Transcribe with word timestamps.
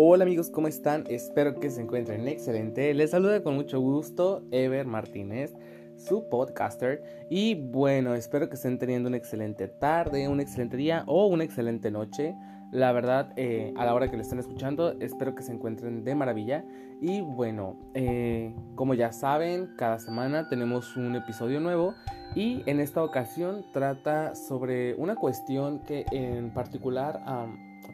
Hola 0.00 0.22
amigos, 0.22 0.48
¿cómo 0.48 0.68
están? 0.68 1.02
Espero 1.08 1.58
que 1.58 1.70
se 1.70 1.82
encuentren 1.82 2.28
excelente. 2.28 2.94
Les 2.94 3.10
saluda 3.10 3.42
con 3.42 3.56
mucho 3.56 3.80
gusto 3.80 4.44
Ever 4.52 4.86
Martínez, 4.86 5.56
su 5.96 6.28
podcaster. 6.28 7.02
Y 7.28 7.56
bueno, 7.56 8.14
espero 8.14 8.48
que 8.48 8.54
estén 8.54 8.78
teniendo 8.78 9.08
una 9.08 9.16
excelente 9.16 9.66
tarde, 9.66 10.28
un 10.28 10.38
excelente 10.38 10.76
día 10.76 11.02
o 11.08 11.26
una 11.26 11.42
excelente 11.42 11.90
noche. 11.90 12.36
La 12.70 12.92
verdad, 12.92 13.32
eh, 13.34 13.74
a 13.76 13.84
la 13.84 13.92
hora 13.92 14.08
que 14.08 14.16
lo 14.16 14.22
estén 14.22 14.38
escuchando, 14.38 14.94
espero 15.00 15.34
que 15.34 15.42
se 15.42 15.50
encuentren 15.50 16.04
de 16.04 16.14
maravilla. 16.14 16.64
Y 17.00 17.20
bueno, 17.20 17.76
eh, 17.94 18.54
como 18.76 18.94
ya 18.94 19.10
saben, 19.10 19.74
cada 19.76 19.98
semana 19.98 20.48
tenemos 20.48 20.96
un 20.96 21.16
episodio 21.16 21.58
nuevo. 21.58 21.96
Y 22.36 22.62
en 22.66 22.78
esta 22.78 23.02
ocasión 23.02 23.64
trata 23.72 24.36
sobre 24.36 24.94
una 24.94 25.16
cuestión 25.16 25.80
que 25.80 26.04
en 26.12 26.54
particular 26.54 27.20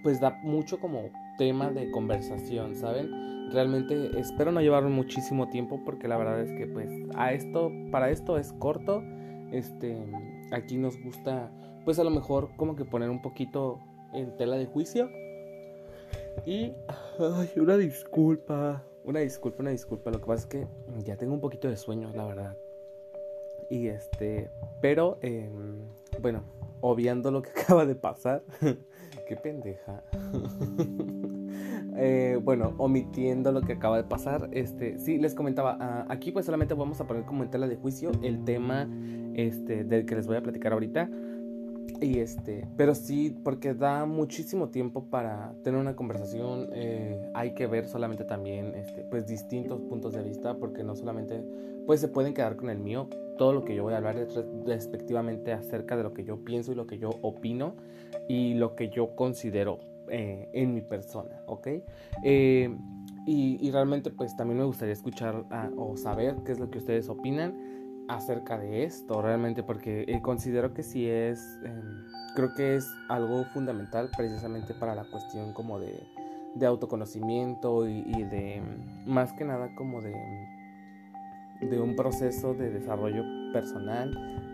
pues 0.03 0.21
da 0.21 0.39
mucho 0.43 0.79
como 0.79 1.11
tema 1.37 1.71
de 1.71 1.91
conversación, 1.91 2.75
¿saben? 2.75 3.51
Realmente 3.51 4.19
espero 4.19 4.53
no 4.53 4.61
llevar 4.61 4.85
muchísimo 4.85 5.49
tiempo 5.49 5.81
porque 5.85 6.09
la 6.09 6.17
verdad 6.17 6.41
es 6.41 6.53
que 6.53 6.67
pues 6.67 6.91
a 7.15 7.33
esto, 7.33 7.71
para 7.91 8.11
esto 8.11 8.39
es 8.39 8.53
corto. 8.55 9.03
Este, 9.53 9.97
aquí 10.51 10.77
nos 10.77 11.01
gusta 11.03 11.53
pues 11.85 11.99
a 11.99 12.05
lo 12.05 12.11
mejor 12.11 12.51
como 12.57 12.77
que 12.77 12.85
poner 12.85 13.11
un 13.11 13.23
poquito 13.23 13.81
en 14.13 14.37
tela 14.37 14.57
de 14.57 14.67
juicio. 14.67 15.11
Y 16.47 16.73
ay, 17.19 17.51
una 17.57 17.77
disculpa, 17.77 18.83
una 19.05 19.21
disculpa, 19.21 19.63
una 19.63 19.71
disculpa. 19.71 20.11
Lo 20.11 20.21
que 20.21 20.27
pasa 20.27 20.43
es 20.43 20.47
que 20.47 20.67
ya 21.05 21.17
tengo 21.17 21.35
un 21.35 21.41
poquito 21.41 21.69
de 21.69 21.77
sueño, 21.77 22.11
la 22.15 22.25
verdad. 22.25 22.57
Y 23.71 23.89
este, 23.89 24.51
pero 24.81 25.19
em, 25.23 25.87
bueno, 26.21 26.43
obviando 26.81 27.31
lo 27.31 27.43
que 27.43 27.51
acaba 27.61 27.87
de 27.87 27.95
pasar. 27.95 28.43
Qué 29.29 29.37
pendeja. 29.37 30.03
Eh, 31.97 32.41
bueno, 32.43 32.75
omitiendo 32.79 33.53
lo 33.53 33.61
que 33.61 33.75
acaba 33.75 33.97
de 33.97 34.05
pasar, 34.05 34.49
este, 34.53 34.99
sí, 34.99 35.19
les 35.19 35.35
comentaba, 35.35 35.77
ah, 35.81 36.07
aquí 36.09 36.33
pues 36.33 36.45
solamente 36.45 36.75
vamos 36.75 37.01
a 37.01 37.07
poner 37.07 37.25
como 37.25 37.45
en 37.45 37.51
tela 37.51 37.69
de 37.69 37.77
juicio 37.77 38.11
el 38.23 38.45
tema 38.45 38.89
este, 39.35 39.85
del 39.85 40.05
que 40.05 40.17
les 40.17 40.27
voy 40.27 40.37
a 40.37 40.43
platicar 40.43 40.73
ahorita. 40.73 41.09
Y 42.01 42.19
este, 42.19 42.67
pero 42.77 42.95
sí, 42.95 43.37
porque 43.45 43.73
da 43.73 44.05
muchísimo 44.05 44.69
tiempo 44.69 45.05
para 45.05 45.55
tener 45.63 45.79
una 45.79 45.95
conversación. 45.95 46.71
Eh, 46.73 47.31
hay 47.35 47.55
que 47.55 47.67
ver 47.67 47.87
solamente 47.87 48.25
también, 48.25 48.75
este, 48.75 49.03
pues 49.05 49.27
distintos 49.27 49.81
puntos 49.83 50.15
de 50.15 50.23
vista, 50.23 50.57
porque 50.57 50.83
no 50.83 50.97
solamente, 50.97 51.45
pues 51.87 52.01
se 52.01 52.09
pueden 52.09 52.35
quedar 52.35 52.57
con 52.57 52.69
el 52.69 52.81
mío. 52.81 53.09
Todo 53.39 53.53
lo 53.53 53.65
que 53.65 53.75
yo 53.77 53.85
voy 53.85 53.95
a 53.95 53.99
hablar 53.99 54.17
es 54.19 54.35
respectivamente 54.67 55.53
acerca 55.53 55.97
de 55.97 56.03
lo 56.03 56.13
que 56.13 56.25
yo 56.25 56.45
pienso 56.45 56.73
y 56.73 56.75
lo 56.75 56.87
que 56.87 56.99
yo 56.99 57.11
opino 57.23 57.75
y 58.29 58.55
lo 58.55 58.75
que 58.75 58.89
yo 58.89 59.15
considero 59.15 59.94
eh, 60.11 60.49
en 60.53 60.75
mi 60.75 60.81
persona, 60.81 61.41
¿ok? 61.47 61.69
Eh, 62.23 62.77
y, 63.27 63.71
realmente 63.71 64.11
pues 64.11 64.37
también 64.37 64.59
me 64.59 64.65
gustaría 64.65 64.93
escuchar 64.93 65.47
ah, 65.51 65.71
o 65.77 65.97
saber 65.97 66.37
qué 66.45 66.53
es 66.53 66.61
lo 66.61 66.71
que 66.71 66.79
ustedes 66.79 67.09
opinan 67.09 67.55
acerca 68.09 68.59
de 68.59 68.85
esto, 68.85 69.23
realmente 69.23 69.63
porque 69.63 70.05
eh, 70.07 70.21
considero 70.21 70.75
que 70.75 70.83
sí 70.83 71.09
es, 71.09 71.41
em, 71.65 72.05
creo 72.35 72.53
que 72.55 72.77
es 72.77 72.87
algo 73.09 73.45
fundamental 73.55 74.11
precisamente 74.15 74.75
para 74.75 74.95
la 74.95 75.05
cuestión 75.11 75.55
como 75.55 75.79
de, 75.79 75.99
autoconocimiento 76.65 77.89
y, 77.89 78.05
y 78.07 78.23
de 78.25 78.63
más 79.07 79.33
que 79.33 79.45
nada 79.45 79.75
como 79.75 80.01
de 80.01 80.15
de 81.61 81.81
un 81.81 81.97
proceso 81.97 82.55
de 82.55 82.71
desarrollo 82.71 83.25
personal 83.55 84.11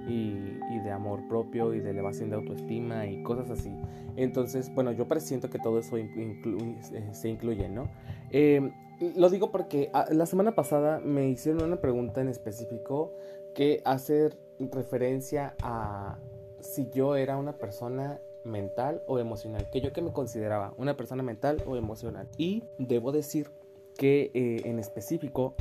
y, 0.06 0.78
de 0.84 0.90
amor 0.92 1.26
propio 1.28 1.74
y 1.74 1.80
de 1.80 1.90
elevación 1.90 2.30
de 2.30 2.36
autoestima 2.36 3.06
y 3.06 3.22
cosas 3.22 3.50
así. 3.50 3.74
Entonces, 4.16 4.72
bueno, 4.72 4.92
yo 4.92 5.08
presiento 5.08 5.50
que 5.50 5.58
todo 5.58 5.78
eso 5.78 5.96
eh, 5.96 7.08
se 7.12 7.28
incluye, 7.28 7.68
¿no? 7.68 7.90
Em, 8.30 8.72
lo 9.16 9.30
digo 9.30 9.50
porque 9.50 9.90
ah, 9.92 10.06
la 10.10 10.26
semana 10.26 10.54
pasada 10.54 11.00
me 11.00 11.28
hicieron 11.28 11.64
una 11.64 11.80
pregunta 11.80 12.20
en 12.20 12.28
específico 12.28 13.12
que 13.54 13.82
hace 13.84 14.30
referencia 14.58 15.54
a 15.62 16.18
si 16.60 16.88
yo 16.90 17.16
era 17.16 17.36
una 17.36 17.52
persona 17.52 18.20
mental 18.44 19.02
o 19.06 19.18
emocional, 19.18 19.68
que 19.70 19.80
yo 19.80 19.92
que 19.92 20.02
me 20.02 20.12
consideraba 20.12 20.74
una 20.76 20.96
persona 20.96 21.22
mental 21.22 21.62
o 21.66 21.76
emocional. 21.76 22.28
Y 22.36 22.64
debo 22.78 23.12
decir 23.12 23.50
que 23.96 24.30
eh, 24.34 24.62
en 24.64 24.78
específico 24.78 25.54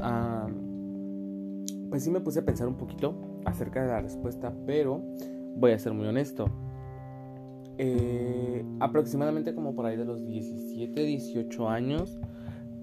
pues 1.89 2.03
sí 2.03 2.11
me 2.11 2.21
puse 2.21 2.39
a 2.39 2.43
pensar 2.43 2.67
un 2.67 2.77
poquito 2.77 3.15
acerca 3.45 3.81
de 3.81 3.87
la 3.87 4.01
respuesta, 4.01 4.53
pero 4.65 5.01
voy 5.55 5.71
a 5.71 5.79
ser 5.79 5.93
muy 5.93 6.07
honesto. 6.07 6.49
Eh, 7.77 8.65
aproximadamente 8.79 9.55
como 9.55 9.73
por 9.73 9.85
ahí 9.85 9.95
de 9.95 10.05
los 10.05 10.25
17, 10.25 11.01
18 11.01 11.69
años, 11.69 12.19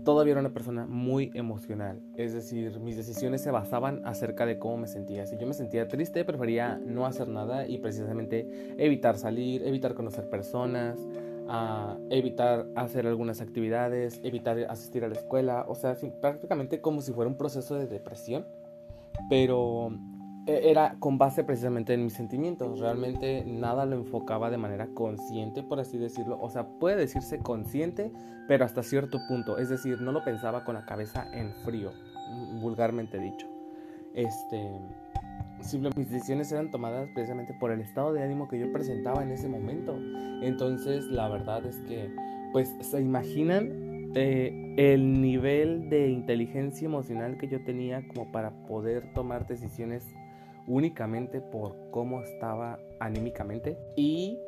todavía 0.04 0.32
era 0.32 0.40
una 0.40 0.52
persona 0.52 0.86
muy 0.86 1.30
emocional. 1.34 2.00
Es 2.14 2.32
decir, 2.32 2.80
mis 2.80 2.96
decisiones 2.96 3.42
se 3.42 3.50
basaban 3.50 4.00
acerca 4.06 4.46
de 4.46 4.58
cómo 4.58 4.78
me 4.78 4.86
sentía. 4.86 5.26
Si 5.26 5.36
yo 5.36 5.46
me 5.46 5.54
sentía 5.54 5.88
triste, 5.88 6.24
prefería 6.24 6.78
no 6.78 7.04
hacer 7.04 7.28
nada 7.28 7.66
y 7.66 7.78
precisamente 7.78 8.74
evitar 8.78 9.18
salir, 9.18 9.62
evitar 9.64 9.94
conocer 9.94 10.30
personas, 10.30 10.98
evitar 12.10 12.66
hacer 12.74 13.06
algunas 13.06 13.40
actividades, 13.40 14.20
evitar 14.22 14.58
asistir 14.70 15.04
a 15.04 15.08
la 15.08 15.14
escuela. 15.14 15.66
O 15.68 15.74
sea, 15.74 15.94
prácticamente 16.20 16.80
como 16.80 17.02
si 17.02 17.12
fuera 17.12 17.28
un 17.28 17.36
proceso 17.36 17.74
de 17.74 17.86
depresión 17.86 18.46
pero 19.28 19.90
era 20.46 20.96
con 21.00 21.18
base 21.18 21.42
precisamente 21.42 21.94
en 21.94 22.04
mis 22.04 22.12
sentimientos. 22.12 22.78
Realmente 22.78 23.44
nada 23.44 23.84
lo 23.84 23.96
enfocaba 23.96 24.50
de 24.50 24.58
manera 24.58 24.86
consciente, 24.94 25.62
por 25.62 25.80
así 25.80 25.98
decirlo. 25.98 26.38
O 26.40 26.48
sea, 26.50 26.66
puede 26.78 26.96
decirse 26.96 27.38
consciente, 27.38 28.12
pero 28.46 28.64
hasta 28.64 28.82
cierto 28.82 29.18
punto. 29.28 29.58
Es 29.58 29.68
decir, 29.68 30.00
no 30.00 30.12
lo 30.12 30.24
pensaba 30.24 30.64
con 30.64 30.74
la 30.74 30.84
cabeza 30.86 31.26
en 31.32 31.52
frío, 31.64 31.90
vulgarmente 32.60 33.18
dicho. 33.18 33.48
Este, 34.14 34.70
simplemente 35.60 36.00
mis 36.00 36.10
decisiones 36.10 36.50
eran 36.52 36.70
tomadas 36.70 37.08
precisamente 37.12 37.52
por 37.54 37.72
el 37.72 37.80
estado 37.80 38.12
de 38.12 38.22
ánimo 38.22 38.48
que 38.48 38.58
yo 38.58 38.72
presentaba 38.72 39.22
en 39.22 39.32
ese 39.32 39.48
momento. 39.48 39.98
Entonces, 40.42 41.04
la 41.06 41.28
verdad 41.28 41.66
es 41.66 41.76
que, 41.88 42.08
pues, 42.52 42.72
se 42.80 43.00
imaginan 43.00 44.12
eh, 44.14 44.74
el 44.76 45.20
nivel 45.20 45.90
de 45.90 46.08
inteligencia 46.08 46.86
emocional 46.86 47.36
que 47.36 47.48
yo 47.48 47.64
tenía 47.64 48.06
como 48.06 48.30
para 48.30 48.52
poder 48.66 49.12
tomar 49.12 49.46
decisiones 49.46 50.14
únicamente 50.66 51.40
por 51.40 51.74
cómo 51.90 52.22
estaba 52.22 52.78
anímicamente. 52.98 53.78
Y 53.96 54.40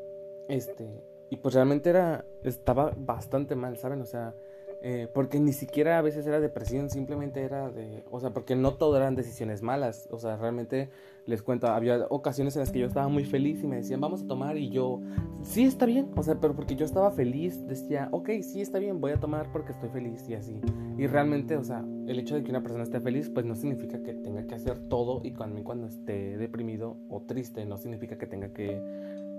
este 0.49 1.03
y 1.31 1.37
pues 1.37 1.55
realmente 1.55 1.91
era 1.91 2.25
estaba 2.43 2.93
bastante 2.97 3.55
mal 3.55 3.77
saben 3.77 4.01
o 4.01 4.06
sea 4.06 4.34
eh, 4.81 5.09
porque 5.12 5.41
ni 5.41 5.53
siquiera 5.53 5.99
a 5.99 6.03
veces 6.03 6.27
era 6.27 6.41
depresión, 6.41 6.89
simplemente 6.89 7.43
era 7.43 7.69
de, 7.69 8.05
o 8.11 8.21
sea, 8.21 8.31
porque 8.31 8.55
no 8.55 8.75
todo 8.75 8.97
eran 8.97 9.16
decisiones 9.16 9.61
malas, 9.61 10.09
o 10.12 10.19
sea, 10.19 10.37
realmente 10.37 10.89
les 11.27 11.43
cuento, 11.43 11.66
había 11.66 12.06
ocasiones 12.11 12.55
en 12.55 12.61
las 12.61 12.71
que 12.71 12.78
yo 12.78 12.87
estaba 12.87 13.09
muy 13.09 13.25
feliz 13.25 13.62
y 13.62 13.67
me 13.67 13.77
decían, 13.77 14.00
vamos 14.00 14.22
a 14.22 14.27
tomar 14.27 14.56
y 14.56 14.71
yo, 14.71 15.00
sí 15.43 15.65
está 15.65 15.84
bien, 15.84 16.11
o 16.17 16.22
sea, 16.22 16.41
pero 16.41 16.55
porque 16.55 16.77
yo 16.77 16.84
estaba 16.84 17.11
feliz, 17.11 17.67
decía, 17.67 18.09
ok, 18.12 18.31
sí 18.41 18.61
está 18.61 18.78
bien, 18.78 19.00
voy 19.00 19.11
a 19.11 19.19
tomar 19.19 19.50
porque 19.53 19.72
estoy 19.72 19.88
feliz 19.91 20.28
y 20.28 20.34
así. 20.34 20.61
Y 20.97 21.06
realmente, 21.06 21.56
o 21.56 21.65
sea, 21.65 21.84
el 22.06 22.19
hecho 22.19 22.37
de 22.37 22.44
que 22.44 22.50
una 22.50 22.62
persona 22.62 22.84
esté 22.84 23.00
feliz, 23.00 23.31
pues 23.31 23.44
no 23.44 23.56
significa 23.56 24.03
que 24.03 24.15
tenga 24.15 24.47
que 24.47 24.55
hacer 24.55 24.78
todo 24.88 25.21
y 25.25 25.33
cuando, 25.33 25.62
cuando 25.65 25.88
esté 25.88 26.38
deprimido 26.38 26.97
o 27.11 27.21
triste, 27.21 27.67
no 27.67 27.77
significa 27.77 28.17
que 28.17 28.27
tenga 28.27 28.53
que, 28.53 28.81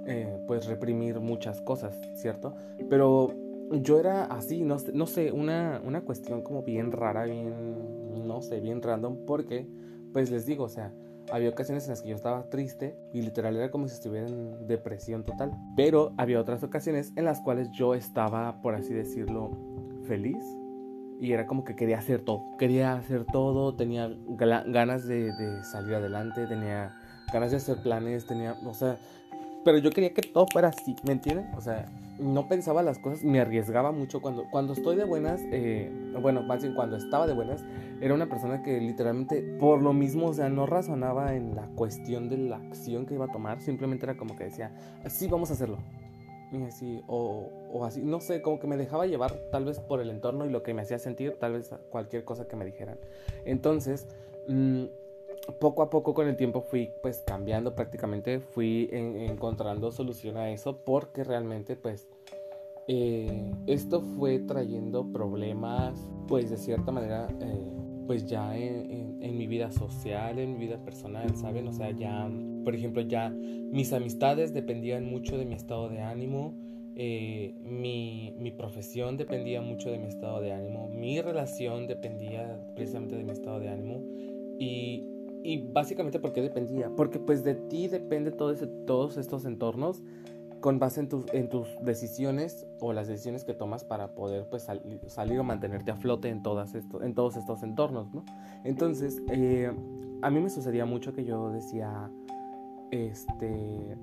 eh, 0.05 0.43
pues, 0.47 0.67
reprimir 0.67 1.19
muchas 1.19 1.59
cosas, 1.61 1.97
¿cierto? 2.13 2.55
Pero 2.89 3.35
yo 3.71 3.99
era 3.99 4.25
así, 4.25 4.63
no, 4.63 4.77
no 4.93 5.05
sé, 5.05 5.31
una, 5.31 5.81
una 5.85 6.01
cuestión 6.01 6.41
como 6.41 6.63
bien 6.63 6.91
rara, 6.91 7.25
bien, 7.25 8.27
no 8.27 8.41
sé, 8.41 8.59
bien 8.59 8.81
random, 8.81 9.25
porque, 9.25 9.67
pues 10.13 10.31
les 10.31 10.45
digo, 10.45 10.65
o 10.65 10.69
sea, 10.69 10.93
había 11.31 11.49
ocasiones 11.49 11.83
en 11.85 11.91
las 11.91 12.01
que 12.01 12.09
yo 12.09 12.15
estaba 12.15 12.49
triste 12.49 12.97
y 13.13 13.21
literal 13.21 13.55
era 13.55 13.69
como 13.71 13.87
si 13.87 13.93
estuviera 13.93 14.27
en 14.27 14.67
depresión 14.67 15.23
total. 15.23 15.51
Pero 15.75 16.13
había 16.17 16.39
otras 16.39 16.63
ocasiones 16.63 17.13
en 17.15 17.25
las 17.25 17.41
cuales 17.41 17.69
yo 17.71 17.93
estaba, 17.93 18.61
por 18.61 18.75
así 18.75 18.93
decirlo, 18.93 19.51
feliz. 20.07 20.43
Y 21.21 21.33
era 21.33 21.45
como 21.45 21.65
que 21.65 21.75
quería 21.75 21.99
hacer 21.99 22.21
todo. 22.21 22.57
Quería 22.57 22.93
hacer 22.93 23.25
todo, 23.25 23.75
tenía 23.75 24.09
ganas 24.37 25.05
de, 25.05 25.33
de 25.33 25.63
salir 25.63 25.95
adelante, 25.95 26.47
tenía 26.47 26.95
ganas 27.31 27.51
de 27.51 27.57
hacer 27.57 27.77
planes, 27.83 28.25
tenía, 28.25 28.55
o 28.65 28.73
sea, 28.73 28.97
pero 29.63 29.77
yo 29.77 29.91
quería 29.91 30.13
que 30.13 30.21
todo 30.21 30.47
fuera 30.51 30.69
así, 30.69 30.95
¿me 31.05 31.13
entienden? 31.13 31.51
O 31.55 31.61
sea, 31.61 31.85
no 32.19 32.47
pensaba 32.47 32.83
las 32.83 32.99
cosas, 32.99 33.23
me 33.23 33.39
arriesgaba 33.39 33.91
mucho 33.91 34.21
cuando, 34.21 34.45
cuando 34.51 34.73
estoy 34.73 34.95
de 34.95 35.05
buenas, 35.05 35.41
eh, 35.51 35.91
bueno, 36.21 36.41
más 36.43 36.61
bien 36.61 36.75
cuando 36.75 36.97
estaba 36.97 37.27
de 37.27 37.33
buenas, 37.33 37.63
era 38.01 38.13
una 38.13 38.27
persona 38.27 38.61
que 38.61 38.79
literalmente 38.79 39.41
por 39.59 39.81
lo 39.81 39.93
mismo, 39.93 40.27
o 40.27 40.33
sea, 40.33 40.49
no 40.49 40.65
razonaba 40.65 41.35
en 41.35 41.55
la 41.55 41.67
cuestión 41.75 42.29
de 42.29 42.37
la 42.37 42.57
acción 42.57 43.05
que 43.05 43.13
iba 43.15 43.25
a 43.25 43.31
tomar, 43.31 43.59
simplemente 43.61 44.05
era 44.05 44.17
como 44.17 44.35
que 44.35 44.45
decía, 44.45 44.73
sí, 45.07 45.27
vamos 45.27 45.49
a 45.49 45.53
hacerlo. 45.53 45.77
Y 46.51 46.63
así, 46.63 47.03
o, 47.07 47.47
o 47.71 47.85
así, 47.85 48.01
no 48.01 48.19
sé, 48.21 48.41
como 48.41 48.59
que 48.59 48.65
me 48.65 48.75
dejaba 48.75 49.05
llevar 49.05 49.33
tal 49.51 49.65
vez 49.65 49.79
por 49.79 50.01
el 50.01 50.09
entorno 50.09 50.45
y 50.45 50.49
lo 50.49 50.63
que 50.63 50.73
me 50.73 50.81
hacía 50.81 50.97
sentir, 50.97 51.37
tal 51.39 51.53
vez 51.53 51.69
cualquier 51.91 52.25
cosa 52.25 52.47
que 52.47 52.55
me 52.55 52.65
dijeran. 52.65 52.97
Entonces, 53.45 54.07
mmm, 54.47 54.85
poco 55.59 55.83
a 55.83 55.89
poco 55.89 56.13
con 56.13 56.27
el 56.27 56.35
tiempo 56.35 56.61
fui 56.61 56.91
pues 57.01 57.23
cambiando 57.25 57.75
prácticamente, 57.75 58.39
fui 58.39 58.89
encontrando 58.91 59.91
solución 59.91 60.37
a 60.37 60.51
eso 60.51 60.83
porque 60.83 61.23
realmente 61.23 61.75
pues 61.75 62.07
eh, 62.91 63.51
esto 63.67 64.01
fue 64.01 64.39
trayendo 64.39 65.11
problemas, 65.13 65.93
pues 66.27 66.49
de 66.49 66.57
cierta 66.57 66.91
manera, 66.91 67.27
eh, 67.39 67.71
pues 68.07 68.25
ya 68.25 68.57
en, 68.57 69.19
en, 69.21 69.37
mi 69.37 69.45
vida 69.45 69.71
social, 69.71 70.39
en 70.39 70.53
mi 70.53 70.65
vida 70.65 70.83
personal, 70.83 71.35
¿saben? 71.35 71.67
O 71.67 71.71
sea, 71.71 71.91
ya, 71.91 72.27
por 72.63 72.73
ejemplo, 72.73 73.03
ya 73.03 73.29
mis 73.29 73.93
amistades 73.93 74.55
dependían 74.55 75.05
mucho 75.05 75.37
de 75.37 75.45
mi 75.45 75.53
estado 75.53 75.87
de 75.89 76.01
ánimo, 76.01 76.55
eh, 76.95 77.53
mi, 77.61 78.33
mi, 78.39 78.49
profesión 78.49 79.17
dependía 79.17 79.61
mucho 79.61 79.91
de 79.91 79.99
mi 79.99 80.07
estado 80.07 80.41
de 80.41 80.51
ánimo, 80.51 80.89
mi 80.89 81.21
relación 81.21 81.85
dependía 81.85 82.59
precisamente 82.75 83.15
de 83.15 83.23
mi 83.23 83.31
estado 83.33 83.59
de 83.59 83.69
ánimo 83.69 84.01
y, 84.57 85.07
y 85.43 85.71
básicamente 85.71 86.19
¿por 86.19 86.33
qué 86.33 86.41
dependía? 86.41 86.89
Porque 86.95 87.19
pues 87.19 87.43
de 87.43 87.55
ti 87.55 87.87
depende 87.87 88.31
todos 88.31 89.17
estos 89.17 89.45
entornos 89.45 90.03
con 90.59 90.79
base 90.79 90.99
en 90.99 91.09
tus, 91.09 91.25
en 91.33 91.49
tus 91.49 91.67
decisiones 91.81 92.67
o 92.79 92.93
las 92.93 93.07
decisiones 93.07 93.43
que 93.43 93.53
tomas 93.53 93.83
para 93.83 94.13
poder 94.13 94.47
pues, 94.49 94.67
salir 95.07 95.39
o 95.39 95.43
mantenerte 95.43 95.91
a 95.91 95.95
flote 95.95 96.29
en, 96.29 96.43
todas 96.43 96.75
esto, 96.75 97.01
en 97.01 97.13
todos 97.13 97.37
estos 97.37 97.63
entornos, 97.63 98.13
¿no? 98.13 98.25
Entonces, 98.63 99.21
eh, 99.31 99.71
a 100.21 100.29
mí 100.29 100.39
me 100.41 100.49
sucedía 100.49 100.85
mucho 100.85 101.13
que 101.13 101.23
yo 101.23 101.51
decía, 101.51 102.11
este, 102.91 103.97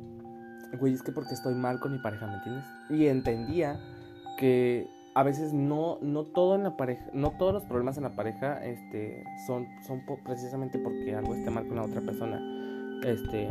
güey, 0.78 0.94
es 0.94 1.02
que 1.02 1.12
porque 1.12 1.34
estoy 1.34 1.54
mal 1.54 1.78
con 1.78 1.92
mi 1.92 1.98
pareja, 1.98 2.26
¿me 2.26 2.36
entiendes? 2.36 2.64
Y 2.90 3.06
entendía 3.06 3.78
que 4.38 4.88
a 5.16 5.22
veces 5.22 5.54
no, 5.54 5.98
no 6.02 6.24
todo 6.24 6.56
en 6.56 6.62
la 6.62 6.76
pareja, 6.76 7.06
no 7.14 7.30
todos 7.38 7.54
los 7.54 7.64
problemas 7.64 7.96
en 7.96 8.02
la 8.02 8.14
pareja, 8.14 8.62
este, 8.62 9.24
son, 9.46 9.66
son 9.80 10.02
precisamente 10.22 10.78
porque 10.78 11.14
algo 11.14 11.34
esté 11.34 11.50
mal 11.50 11.66
con 11.66 11.76
la 11.76 11.84
otra 11.84 12.02
persona, 12.02 12.38
este, 13.02 13.48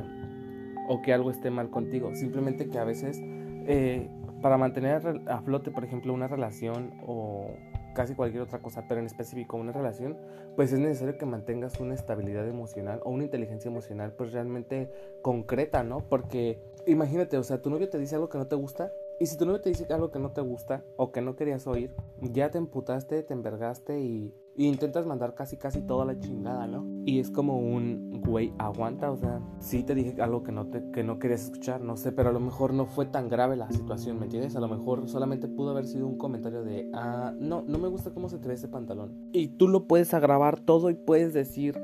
o 0.88 1.02
que 1.02 1.12
algo 1.12 1.32
esté 1.32 1.50
mal 1.50 1.72
contigo. 1.72 2.14
Simplemente 2.14 2.70
que 2.70 2.78
a 2.78 2.84
veces 2.84 3.20
eh, 3.66 4.08
para 4.44 4.60
mantener 4.60 5.02
a 5.28 5.42
flote, 5.42 5.72
por 5.72 5.84
ejemplo, 5.84 6.14
una 6.14 6.28
relación 6.28 6.94
o 7.08 7.56
casi 7.96 8.14
cualquier 8.14 8.44
otra 8.44 8.60
cosa, 8.60 8.86
pero 8.88 9.00
en 9.00 9.08
específico 9.08 9.58
una 9.58 9.72
relación, 9.72 10.20
pues 10.56 10.72
es 10.72 10.78
necesario 10.78 11.18
que 11.18 11.26
mantengas 11.26 11.80
una 11.80 11.96
estabilidad 11.96 12.48
emocional 12.48 13.02
o 13.04 13.10
una 13.10 13.24
inteligencia 13.24 13.70
emocional 13.72 14.14
pues 14.16 14.34
realmente 14.34 14.92
concreta, 15.24 15.82
¿no? 15.82 16.08
Porque 16.10 16.60
imagínate, 16.86 17.40
o 17.40 17.44
sea, 17.44 17.64
tu 17.64 17.72
novio 17.72 17.90
te 17.90 17.98
dice 17.98 18.14
algo 18.14 18.30
que 18.30 18.38
no 18.38 18.46
te 18.46 18.56
gusta 18.56 18.92
y 19.20 19.26
si 19.28 19.38
tu 19.38 19.46
novio 19.46 19.62
te 19.62 19.70
dice 19.70 19.86
algo 19.94 20.12
que 20.12 20.20
no 20.20 20.32
te 20.32 20.42
gusta 20.42 20.84
o 20.98 21.12
que 21.12 21.22
no 21.22 21.36
querías 21.36 21.68
oír, 21.68 21.94
ya 22.22 22.52
te 22.52 22.58
emputaste, 22.58 23.24
te 23.24 23.34
envergaste 23.34 24.02
y, 24.02 24.34
intentas 24.58 25.06
mandar 25.06 25.36
casi 25.36 25.58
casi 25.58 25.82
toda 25.82 26.06
la 26.06 26.18
chingada, 26.18 26.66
¿no? 26.66 26.86
Y 27.06 27.20
es 27.20 27.30
como 27.30 27.60
un 27.60 28.22
güey, 28.22 28.54
aguanta, 28.58 29.12
o 29.12 29.18
sea, 29.18 29.42
sí 29.60 29.84
te 29.84 29.94
dije 29.96 30.22
algo 30.22 30.44
que 30.44 30.54
no, 30.54 30.68
te, 30.68 30.92
que 30.92 31.04
no 31.04 31.20
querías 31.20 31.44
escuchar, 31.44 31.82
no 31.82 31.98
sé, 31.98 32.14
pero 32.14 32.30
a 32.30 32.32
lo 32.32 32.40
mejor 32.40 32.74
no 32.74 32.86
fue 32.86 33.06
tan 33.06 33.28
grave 33.28 33.58
la 33.58 33.70
situación, 33.70 34.18
¿me 34.18 34.26
entiendes? 34.26 34.56
A 34.56 34.62
lo 34.62 34.70
mejor 34.70 35.10
solamente 35.10 35.50
pudo 35.50 35.72
haber 35.72 35.88
sido 35.88 36.08
un 36.08 36.18
comentario 36.18 36.64
de, 36.64 36.90
ah, 36.94 37.34
no, 37.38 37.64
no 37.68 37.78
me 37.78 37.90
gusta 37.90 38.12
cómo 38.12 38.30
se 38.30 38.40
te 38.40 38.48
ve 38.48 38.54
ese 38.54 38.70
pantalón. 38.70 39.30
Y 39.34 39.50
tú 39.50 39.68
lo 39.68 39.88
puedes 39.88 40.14
agravar 40.14 40.60
todo 40.60 40.90
y 40.90 40.94
puedes 40.94 41.34
decir, 41.34 41.78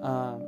ah, 0.00 0.38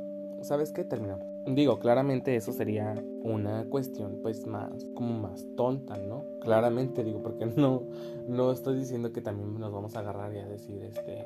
¿sabes 0.41 0.71
qué? 0.71 0.83
Terminamos. 0.83 1.36
Digo, 1.47 1.79
claramente 1.79 2.35
eso 2.35 2.51
sería 2.51 2.93
una 3.23 3.65
cuestión 3.69 4.19
pues 4.21 4.45
más 4.45 4.85
como 4.95 5.17
más 5.19 5.45
tonta, 5.55 5.97
¿no? 5.97 6.25
Claramente 6.41 7.03
digo, 7.03 7.21
porque 7.21 7.45
no 7.57 7.83
no 8.27 8.51
estoy 8.51 8.77
diciendo 8.77 9.13
que 9.13 9.21
también 9.21 9.57
nos 9.59 9.71
vamos 9.71 9.95
a 9.95 9.99
agarrar 9.99 10.33
y 10.35 10.39
a 10.39 10.47
decir 10.47 10.83
este 10.83 11.25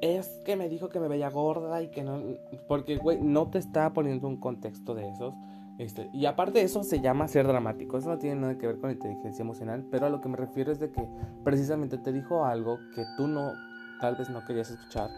es 0.00 0.40
que 0.44 0.54
me 0.54 0.68
dijo 0.68 0.88
que 0.88 1.00
me 1.00 1.08
veía 1.08 1.28
gorda 1.28 1.82
y 1.82 1.88
que 1.88 2.04
no 2.04 2.22
porque 2.68 2.98
güey 2.98 3.20
no 3.20 3.50
te 3.50 3.58
está 3.58 3.92
poniendo 3.92 4.28
un 4.28 4.38
contexto 4.38 4.94
de 4.94 5.08
esos 5.08 5.34
este, 5.78 6.10
y 6.12 6.26
aparte 6.26 6.60
eso 6.60 6.82
se 6.82 7.00
llama 7.00 7.28
ser 7.28 7.46
dramático. 7.46 7.98
Eso 7.98 8.08
no 8.08 8.18
tiene 8.18 8.40
nada 8.40 8.58
que 8.58 8.66
ver 8.66 8.78
con 8.78 8.90
inteligencia 8.90 9.42
emocional, 9.42 9.86
pero 9.90 10.06
a 10.06 10.10
lo 10.10 10.20
que 10.20 10.28
me 10.28 10.36
refiero 10.36 10.72
es 10.72 10.80
de 10.80 10.90
que 10.90 11.08
precisamente 11.44 11.98
te 11.98 12.12
dijo 12.12 12.44
algo 12.44 12.78
que 12.94 13.04
tú 13.16 13.28
no 13.28 13.52
tal 14.00 14.16
vez 14.16 14.28
no 14.28 14.44
querías 14.44 14.70
escuchar 14.70 15.10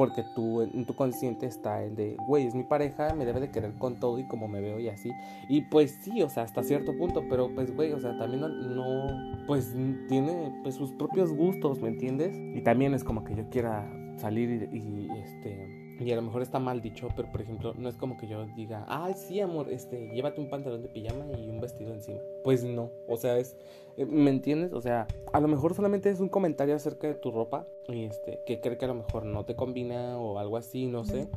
porque 0.00 0.24
tú, 0.34 0.62
en 0.62 0.86
tu 0.86 0.94
consciente 0.94 1.44
está 1.44 1.84
el 1.84 1.94
de, 1.94 2.16
güey, 2.26 2.46
es 2.46 2.54
mi 2.54 2.62
pareja, 2.62 3.12
me 3.14 3.26
debe 3.26 3.38
de 3.38 3.50
querer 3.50 3.74
con 3.74 4.00
todo 4.00 4.18
y 4.18 4.24
como 4.24 4.48
me 4.48 4.62
veo 4.62 4.80
y 4.80 4.88
así. 4.88 5.12
Y 5.46 5.60
pues 5.60 5.98
sí, 6.00 6.22
o 6.22 6.30
sea, 6.30 6.44
hasta 6.44 6.62
cierto 6.62 6.96
punto, 6.96 7.22
pero 7.28 7.54
pues, 7.54 7.76
güey, 7.76 7.92
o 7.92 8.00
sea, 8.00 8.16
también 8.16 8.40
no, 8.40 9.44
pues 9.46 9.74
tiene 10.08 10.58
pues 10.62 10.76
sus 10.76 10.90
propios 10.92 11.34
gustos, 11.34 11.82
¿me 11.82 11.88
entiendes? 11.88 12.34
Y 12.34 12.62
también 12.62 12.94
es 12.94 13.04
como 13.04 13.24
que 13.24 13.34
yo 13.34 13.50
quiera 13.50 13.92
salir 14.16 14.70
y, 14.72 14.78
y 14.78 15.10
este 15.22 15.79
y 16.00 16.12
a 16.12 16.16
lo 16.16 16.22
mejor 16.22 16.42
está 16.42 16.58
mal 16.58 16.80
dicho, 16.80 17.08
pero 17.14 17.30
por 17.30 17.42
ejemplo, 17.42 17.74
no 17.76 17.88
es 17.88 17.96
como 17.96 18.16
que 18.16 18.26
yo 18.26 18.46
diga, 18.56 18.84
ay, 18.88 19.14
sí, 19.14 19.40
amor, 19.40 19.70
este, 19.70 20.08
llévate 20.08 20.40
un 20.40 20.48
pantalón 20.48 20.82
de 20.82 20.88
pijama 20.88 21.26
y 21.38 21.48
un 21.48 21.60
vestido 21.60 21.92
encima. 21.92 22.20
Pues 22.42 22.64
no, 22.64 22.90
o 23.06 23.16
sea, 23.16 23.38
es, 23.38 23.56
eh, 23.96 24.06
¿me 24.06 24.30
entiendes? 24.30 24.72
O 24.72 24.80
sea, 24.80 25.06
a 25.32 25.40
lo 25.40 25.48
mejor 25.48 25.74
solamente 25.74 26.08
es 26.08 26.20
un 26.20 26.30
comentario 26.30 26.74
acerca 26.74 27.06
de 27.06 27.14
tu 27.14 27.30
ropa 27.30 27.66
y 27.86 28.04
este, 28.04 28.40
que 28.46 28.60
cree 28.60 28.78
que 28.78 28.86
a 28.86 28.88
lo 28.88 28.94
mejor 28.94 29.26
no 29.26 29.44
te 29.44 29.56
combina 29.56 30.18
o 30.18 30.38
algo 30.38 30.56
así, 30.56 30.86
no 30.86 31.04
sé. 31.04 31.28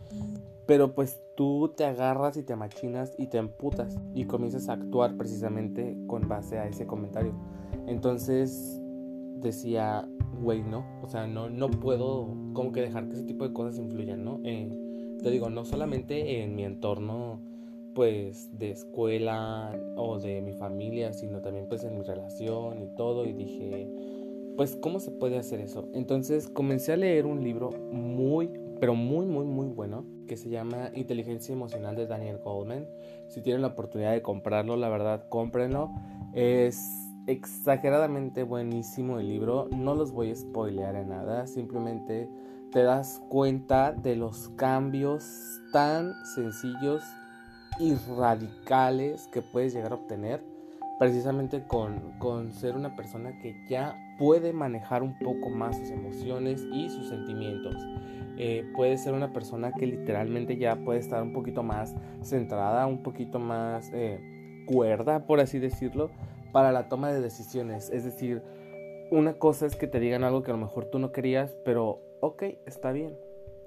Pero 0.66 0.94
pues 0.94 1.20
tú 1.36 1.74
te 1.76 1.84
agarras 1.84 2.38
y 2.38 2.44
te 2.44 2.56
machinas 2.56 3.14
y 3.18 3.28
te 3.28 3.38
emputas 3.38 3.98
y 4.14 4.26
comienzas 4.26 4.70
a 4.70 4.74
actuar 4.74 5.18
precisamente 5.18 5.98
con 6.08 6.30
base 6.30 6.58
a 6.58 6.68
ese 6.68 6.88
comentario. 6.88 7.34
Entonces 7.86 8.82
decía, 9.44 10.08
güey, 10.42 10.64
no, 10.64 10.86
o 11.02 11.08
sea, 11.08 11.28
no, 11.28 11.50
no 11.50 11.70
puedo 11.70 12.36
como 12.54 12.72
que 12.72 12.82
dejar 12.82 13.08
que 13.08 13.14
ese 13.14 13.24
tipo 13.24 13.48
de 13.48 13.54
cosas 13.54 13.78
influyan, 13.80 14.24
¿no? 14.24 14.40
Eh, 14.44 14.70
te 15.22 15.30
digo, 15.30 15.50
no 15.50 15.66
solamente 15.66 16.42
en 16.44 16.56
mi 16.56 16.64
entorno, 16.64 17.40
pues, 17.94 18.58
de 18.58 18.72
escuela 18.72 19.72
o 19.96 20.20
de 20.20 20.42
mi 20.42 20.54
familia, 20.54 21.14
sino 21.14 21.42
también, 21.42 21.68
pues, 21.68 21.84
en 21.84 21.98
mi 21.98 22.04
relación 22.04 22.82
y 22.82 22.96
todo, 22.96 23.26
y 23.26 23.34
dije, 23.34 23.88
pues, 24.58 24.76
¿cómo 24.76 25.00
se 25.00 25.12
puede 25.12 25.38
hacer 25.38 25.60
eso? 25.60 25.88
Entonces 25.94 26.48
comencé 26.48 26.94
a 26.94 26.98
leer 26.98 27.26
un 27.26 27.44
libro 27.44 27.70
muy, 27.92 28.50
pero 28.80 28.96
muy, 28.96 29.26
muy, 29.26 29.46
muy 29.46 29.68
bueno, 29.68 30.06
que 30.28 30.38
se 30.38 30.50
llama 30.50 30.92
Inteligencia 30.94 31.54
Emocional 31.54 31.96
de 31.96 32.08
Daniel 32.08 32.40
Goldman. 32.40 32.88
Si 33.28 33.42
tienen 33.42 33.62
la 33.62 33.70
oportunidad 33.70 34.12
de 34.12 34.22
comprarlo, 34.22 34.76
la 34.76 34.90
verdad, 34.90 35.26
cómprenlo. 35.30 35.90
Es 36.34 37.03
exageradamente 37.28 38.44
buenísimo 38.44 39.20
el 39.20 39.28
libro. 39.28 39.68
No 39.76 39.96
los 39.96 40.12
voy 40.12 40.32
a 40.32 40.36
spoilear 40.36 40.96
en 40.96 41.10
nada. 41.10 41.48
Simplemente 41.48 42.30
te 42.72 42.84
das 42.84 43.22
cuenta 43.30 43.92
de 43.92 44.16
los 44.16 44.50
cambios 44.50 45.62
tan 45.72 46.14
sencillos 46.36 47.04
y 47.80 47.96
radicales 48.18 49.28
que 49.32 49.42
puedes 49.42 49.74
llegar 49.74 49.92
a 49.92 49.96
obtener 49.96 50.44
precisamente 51.00 51.66
con, 51.68 52.14
con, 52.20 52.52
ser 52.52 52.76
una 52.76 52.96
persona 52.96 53.38
que 53.40 53.66
ya 53.68 53.98
puede 54.18 54.54
manejar 54.54 55.02
un 55.04 55.18
poco 55.18 55.50
más 55.50 55.78
sus 55.78 55.90
emociones 55.90 56.64
y 56.72 56.90
sus 56.90 57.10
sentimientos. 57.10 57.76
Eh, 58.38 58.72
puede 58.76 58.98
ser 58.98 59.14
una 59.14 59.34
persona 59.34 59.72
que 59.74 59.86
literalmente 59.86 60.58
ya 60.58 60.76
puede 60.76 61.00
estar 61.00 61.22
un 61.22 61.34
poquito 61.34 61.62
más 61.62 61.96
centrada, 62.22 62.86
un 62.88 63.04
poquito 63.04 63.40
más 63.40 63.92
eh, 63.94 64.64
cuerda, 64.66 65.26
por 65.26 65.40
así 65.40 65.60
decirlo, 65.60 66.10
para 66.54 66.72
la 66.72 66.88
toma 66.88 67.12
de 67.12 67.20
decisiones. 67.20 67.90
Es 67.90 68.06
decir, 68.06 68.42
una 69.12 69.34
cosa 69.34 69.66
es 69.66 69.76
que 69.76 69.88
te 69.88 70.00
digan 70.00 70.24
algo 70.24 70.44
que 70.44 70.52
a 70.52 70.54
lo 70.54 70.60
mejor 70.60 70.86
tú 70.86 71.00
no 71.00 71.12
querías, 71.12 71.54
pero 71.66 72.00
ok, 72.22 72.44
está 72.66 72.94
bien. 72.94 73.18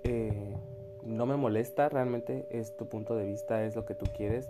Eh, 0.05 0.55
no 1.03 1.27
me 1.27 1.37
molesta, 1.37 1.89
realmente 1.89 2.47
es 2.51 2.77
tu 2.77 2.89
punto 2.89 3.15
de 3.17 3.27
vista, 3.27 3.65
es 3.65 3.77
lo 3.77 3.85
que 3.85 3.95
tú 3.95 4.07
quieres 4.17 4.49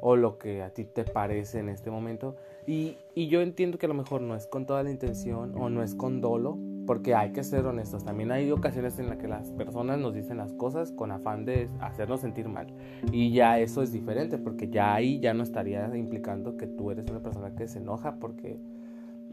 o 0.00 0.16
lo 0.16 0.38
que 0.38 0.62
a 0.62 0.70
ti 0.70 0.84
te 0.84 1.04
parece 1.04 1.58
en 1.58 1.68
este 1.68 1.90
momento. 1.90 2.36
Y, 2.66 2.98
y, 3.14 3.28
yo 3.28 3.40
entiendo 3.40 3.78
que 3.78 3.86
a 3.86 3.88
lo 3.88 3.94
mejor 3.94 4.20
no 4.20 4.36
es 4.36 4.46
con 4.46 4.66
toda 4.66 4.82
la 4.82 4.90
intención 4.90 5.54
o 5.58 5.70
no 5.70 5.82
es 5.82 5.94
con 5.94 6.20
dolo, 6.20 6.58
porque 6.88 7.14
hay 7.14 7.32
que 7.32 7.44
ser 7.44 7.66
honestos. 7.66 8.02
También 8.02 8.32
hay 8.32 8.50
ocasiones 8.50 8.98
en 8.98 9.10
las 9.10 9.18
que 9.18 9.28
las 9.28 9.50
personas 9.50 9.98
nos 9.98 10.14
dicen 10.14 10.38
las 10.38 10.54
cosas 10.54 10.90
con 10.90 11.12
afán 11.12 11.44
de 11.44 11.68
hacernos 11.80 12.22
sentir 12.22 12.48
mal. 12.48 12.68
Y 13.12 13.30
ya 13.30 13.58
eso 13.58 13.82
es 13.82 13.92
diferente, 13.92 14.38
porque 14.38 14.70
ya 14.70 14.94
ahí 14.94 15.20
ya 15.20 15.34
no 15.34 15.42
estaría 15.42 15.94
implicando 15.94 16.56
que 16.56 16.66
tú 16.66 16.90
eres 16.90 17.04
una 17.10 17.20
persona 17.20 17.54
que 17.54 17.68
se 17.68 17.80
enoja 17.80 18.16
porque, 18.18 18.58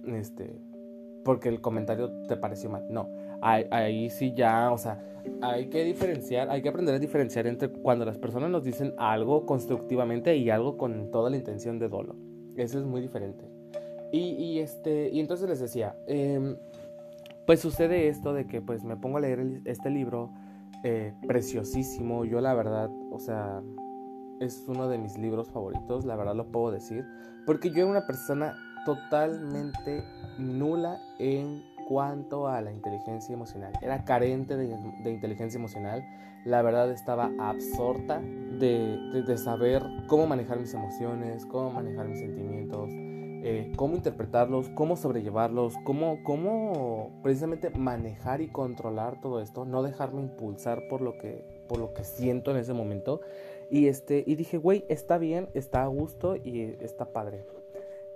este, 0.06 0.60
porque 1.24 1.48
el 1.48 1.62
comentario 1.62 2.12
te 2.28 2.36
pareció 2.36 2.70
mal. 2.70 2.88
No, 2.90 3.08
ahí, 3.40 3.64
ahí 3.72 4.10
sí 4.10 4.34
ya, 4.36 4.74
o 4.74 4.78
sea, 4.78 5.02
hay 5.42 5.68
que 5.68 5.86
diferenciar, 5.86 6.50
hay 6.50 6.62
que 6.62 6.68
aprender 6.68 6.96
a 6.96 7.00
diferenciar 7.00 7.48
entre 7.48 7.70
cuando 7.70 8.04
las 8.04 8.18
personas 8.18 8.50
nos 8.50 8.66
dicen 8.66 8.94
algo 8.98 9.46
constructivamente 9.46 10.36
y 10.36 10.50
algo 10.50 10.76
con 10.78 11.10
toda 11.10 11.30
la 11.30 11.38
intención 11.38 11.80
de 11.80 11.88
dolo. 11.88 12.18
Eso 12.58 12.80
es 12.80 12.84
muy 12.86 13.00
diferente. 13.00 13.46
Y, 14.12 14.32
y 14.32 14.60
este, 14.60 15.10
y 15.10 15.22
entonces 15.22 15.48
les 15.48 15.62
decía, 15.62 15.96
eh, 16.06 16.58
pues 17.46 17.60
sucede 17.60 18.08
esto 18.08 18.34
de 18.34 18.48
que 18.48 18.62
pues 18.62 18.84
me 18.84 18.98
pongo 18.98 19.18
a 19.18 19.22
leer 19.22 19.62
este 19.66 19.90
libro 19.90 20.32
eh, 20.84 21.14
preciosísimo. 21.28 22.26
Yo 22.26 22.42
la 22.42 22.54
verdad, 22.54 22.90
o 23.12 23.20
sea, 23.20 23.62
es 24.40 24.66
uno 24.68 24.88
de 24.88 24.98
mis 24.98 25.18
libros 25.18 25.50
favoritos, 25.52 26.06
la 26.06 26.16
verdad 26.16 26.36
lo 26.36 26.52
puedo 26.52 26.72
decir. 26.72 27.06
Porque 27.46 27.70
yo 27.70 27.78
era 27.78 27.88
una 27.88 28.08
persona 28.08 28.56
totalmente 28.86 30.04
nula 30.38 31.00
en 31.20 31.64
cuanto 31.88 32.48
a 32.48 32.62
la 32.62 32.72
inteligencia 32.72 33.34
emocional. 33.34 33.74
Era 33.82 34.04
carente 34.04 34.58
de, 34.58 34.76
inteligencia 35.10 35.58
emocional. 35.58 36.04
La 36.46 36.62
verdad 36.62 36.92
estaba 36.92 37.32
absorta 37.40 38.20
de, 38.20 39.24
de, 39.26 39.38
saber 39.38 39.84
cómo 40.08 40.28
manejar 40.28 40.60
mis 40.60 40.74
emociones, 40.74 41.46
cómo 41.46 41.72
manejar 41.72 42.08
mis 42.08 42.20
sentimientos. 42.20 42.92
Eh, 43.48 43.72
cómo 43.76 43.96
interpretarlos, 43.96 44.70
cómo 44.70 44.98
sobrellevarlos, 44.98 45.76
cómo, 45.84 46.24
cómo 46.24 47.20
precisamente 47.22 47.70
manejar 47.70 48.42
y 48.42 48.48
controlar 48.48 49.22
todo 49.22 49.40
esto, 49.40 49.66
no 49.66 49.84
dejarme 49.84 50.22
impulsar 50.22 50.88
por 50.88 51.02
lo 51.02 51.20
que, 51.20 51.46
por 51.68 51.78
lo 51.78 51.94
que 51.94 52.04
siento 52.04 52.50
en 52.50 52.58
ese 52.58 52.74
momento. 52.74 53.22
Y, 53.70 53.86
este, 53.86 54.24
y 54.26 54.34
dije, 54.34 54.58
güey, 54.58 54.84
está 54.90 55.20
bien, 55.20 55.48
está 55.54 55.84
a 55.84 55.88
gusto 55.88 56.36
y 56.36 56.76
está 56.82 57.14
padre. 57.14 57.46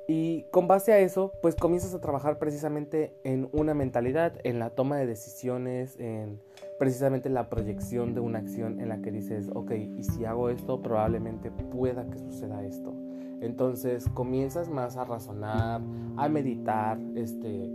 Y 0.07 0.47
con 0.49 0.67
base 0.67 0.93
a 0.93 0.99
eso, 0.99 1.31
pues 1.43 1.53
comienzas 1.53 1.93
a 1.93 2.01
trabajar 2.01 2.39
precisamente 2.39 3.13
en 3.23 3.49
una 3.51 3.75
mentalidad, 3.75 4.33
en 4.43 4.57
la 4.57 4.71
toma 4.71 4.97
de 4.97 5.05
decisiones, 5.05 5.95
en 5.99 6.41
precisamente 6.79 7.29
la 7.29 7.49
proyección 7.49 8.15
de 8.15 8.19
una 8.19 8.39
acción 8.39 8.79
en 8.79 8.89
la 8.89 8.99
que 9.03 9.11
dices, 9.11 9.47
ok, 9.53 9.73
y 9.73 10.03
si 10.05 10.25
hago 10.25 10.49
esto, 10.49 10.81
probablemente 10.81 11.51
pueda 11.51 12.09
que 12.09 12.17
suceda 12.17 12.65
esto. 12.65 13.08
Entonces 13.41 14.09
comienzas 14.13 14.69
más 14.69 14.97
a 14.97 15.05
razonar, 15.05 15.81
a 16.17 16.29
meditar, 16.29 16.99
este, 17.15 17.71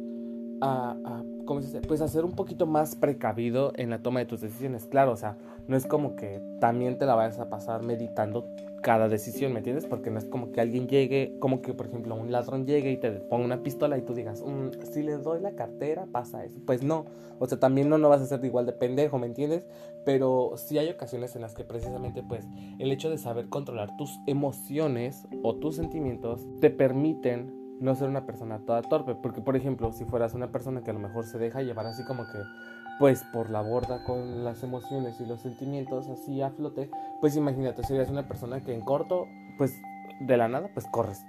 a, 0.60 0.96
a 1.04 1.24
¿cómo 1.44 1.60
se 1.60 1.68
dice? 1.68 1.80
Pues 1.80 2.00
a 2.00 2.08
ser 2.08 2.24
un 2.24 2.32
poquito 2.32 2.66
más 2.66 2.96
precavido 2.96 3.72
en 3.76 3.90
la 3.90 4.02
toma 4.02 4.20
de 4.20 4.26
tus 4.26 4.40
decisiones. 4.40 4.86
Claro, 4.86 5.12
o 5.12 5.16
sea, 5.16 5.36
no 5.68 5.76
es 5.76 5.86
como 5.86 6.16
que 6.16 6.42
también 6.60 6.98
te 6.98 7.06
la 7.06 7.14
vayas 7.14 7.38
a 7.38 7.48
pasar 7.48 7.82
meditando 7.82 8.48
cada 8.82 9.08
decisión, 9.08 9.52
¿me 9.54 9.60
entiendes? 9.60 9.86
Porque 9.86 10.10
no 10.10 10.18
es 10.18 10.26
como 10.26 10.52
que 10.52 10.60
alguien 10.60 10.86
llegue, 10.86 11.38
como 11.40 11.62
que 11.62 11.72
por 11.72 11.86
ejemplo 11.86 12.14
un 12.14 12.30
ladrón 12.30 12.66
llegue 12.66 12.92
y 12.92 12.98
te 12.98 13.10
ponga 13.12 13.46
una 13.46 13.62
pistola 13.62 13.96
y 13.96 14.02
tú 14.02 14.14
digas, 14.14 14.42
mm, 14.42 14.82
si 14.92 15.02
le 15.02 15.16
doy 15.16 15.40
la 15.40 15.52
cartera 15.52 16.06
pasa 16.12 16.44
eso. 16.44 16.60
Pues 16.66 16.82
no, 16.82 17.06
o 17.38 17.46
sea, 17.46 17.58
también 17.58 17.88
no, 17.88 17.96
no 17.96 18.10
vas 18.10 18.20
a 18.20 18.26
ser 18.26 18.44
igual 18.44 18.66
de 18.66 18.72
pendejo, 18.72 19.18
¿me 19.18 19.26
entiendes? 19.26 19.66
Pero 20.04 20.52
sí 20.56 20.76
hay 20.76 20.90
ocasiones 20.90 21.34
en 21.34 21.42
las 21.42 21.54
que 21.54 21.64
precisamente 21.64 22.22
pues 22.22 22.46
el 22.78 22.92
hecho 22.92 23.08
de 23.08 23.16
saber 23.16 23.48
controlar 23.48 23.96
tus 23.96 24.10
emociones 24.26 25.26
o 25.42 25.56
tus 25.56 25.76
sentimientos 25.76 26.46
te 26.60 26.68
permiten 26.68 27.63
no 27.84 27.94
ser 27.94 28.08
una 28.08 28.24
persona 28.24 28.58
toda 28.60 28.82
torpe. 28.82 29.14
Porque, 29.14 29.40
por 29.40 29.56
ejemplo, 29.56 29.92
si 29.92 30.04
fueras 30.04 30.34
una 30.34 30.50
persona 30.50 30.82
que 30.82 30.90
a 30.90 30.94
lo 30.94 31.00
mejor 31.00 31.26
se 31.26 31.38
deja 31.38 31.62
llevar 31.62 31.86
así 31.86 32.02
como 32.04 32.24
que 32.24 32.38
pues 32.98 33.24
por 33.32 33.50
la 33.50 33.60
borda 33.60 34.04
con 34.04 34.44
las 34.44 34.62
emociones 34.62 35.20
y 35.20 35.26
los 35.26 35.40
sentimientos 35.40 36.08
así 36.08 36.40
a 36.42 36.50
flote, 36.50 36.88
pues 37.20 37.36
imagínate, 37.36 37.82
serías 37.82 38.08
una 38.08 38.26
persona 38.26 38.60
que 38.60 38.72
en 38.72 38.82
corto, 38.82 39.26
pues 39.58 39.76
de 40.20 40.36
la 40.36 40.48
nada, 40.48 40.70
pues 40.72 40.86
corres 40.86 41.26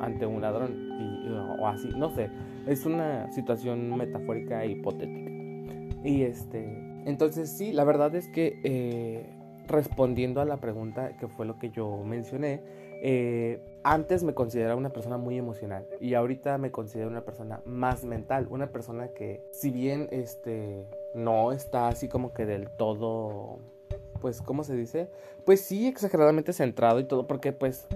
ante 0.00 0.26
un 0.26 0.40
ladrón 0.40 1.58
o 1.58 1.66
así, 1.66 1.88
no 1.96 2.10
sé, 2.10 2.30
es 2.66 2.86
una 2.86 3.30
situación 3.32 3.96
metafórica 3.96 4.64
e 4.64 4.70
hipotética. 4.70 5.30
Y 6.04 6.22
este, 6.22 7.02
entonces 7.04 7.50
sí, 7.50 7.72
la 7.72 7.84
verdad 7.84 8.14
es 8.14 8.28
que 8.28 8.60
eh, 8.62 9.34
respondiendo 9.66 10.40
a 10.40 10.44
la 10.44 10.58
pregunta 10.58 11.16
que 11.16 11.28
fue 11.28 11.46
lo 11.46 11.58
que 11.58 11.70
yo 11.70 12.02
mencioné, 12.04 12.62
eh, 13.04 13.60
antes 13.82 14.22
me 14.22 14.32
consideraba 14.32 14.76
una 14.76 14.92
persona 14.92 15.16
muy 15.16 15.36
emocional 15.36 15.84
y 16.00 16.14
ahorita 16.14 16.56
me 16.56 16.70
considero 16.70 17.10
una 17.10 17.24
persona 17.24 17.60
más 17.64 18.04
mental, 18.04 18.46
una 18.48 18.70
persona 18.70 19.08
que 19.08 19.42
si 19.50 19.70
bien 19.70 20.06
este 20.12 20.86
no 21.12 21.50
está 21.50 21.88
así 21.88 22.08
como 22.08 22.32
que 22.32 22.46
del 22.46 22.70
todo 22.70 23.58
pues, 24.22 24.40
¿cómo 24.40 24.62
se 24.62 24.76
dice? 24.76 25.10
Pues 25.44 25.60
sí, 25.60 25.88
exageradamente 25.88 26.52
centrado 26.52 27.00
y 27.00 27.04
todo, 27.04 27.26
porque 27.26 27.52
pues, 27.52 27.88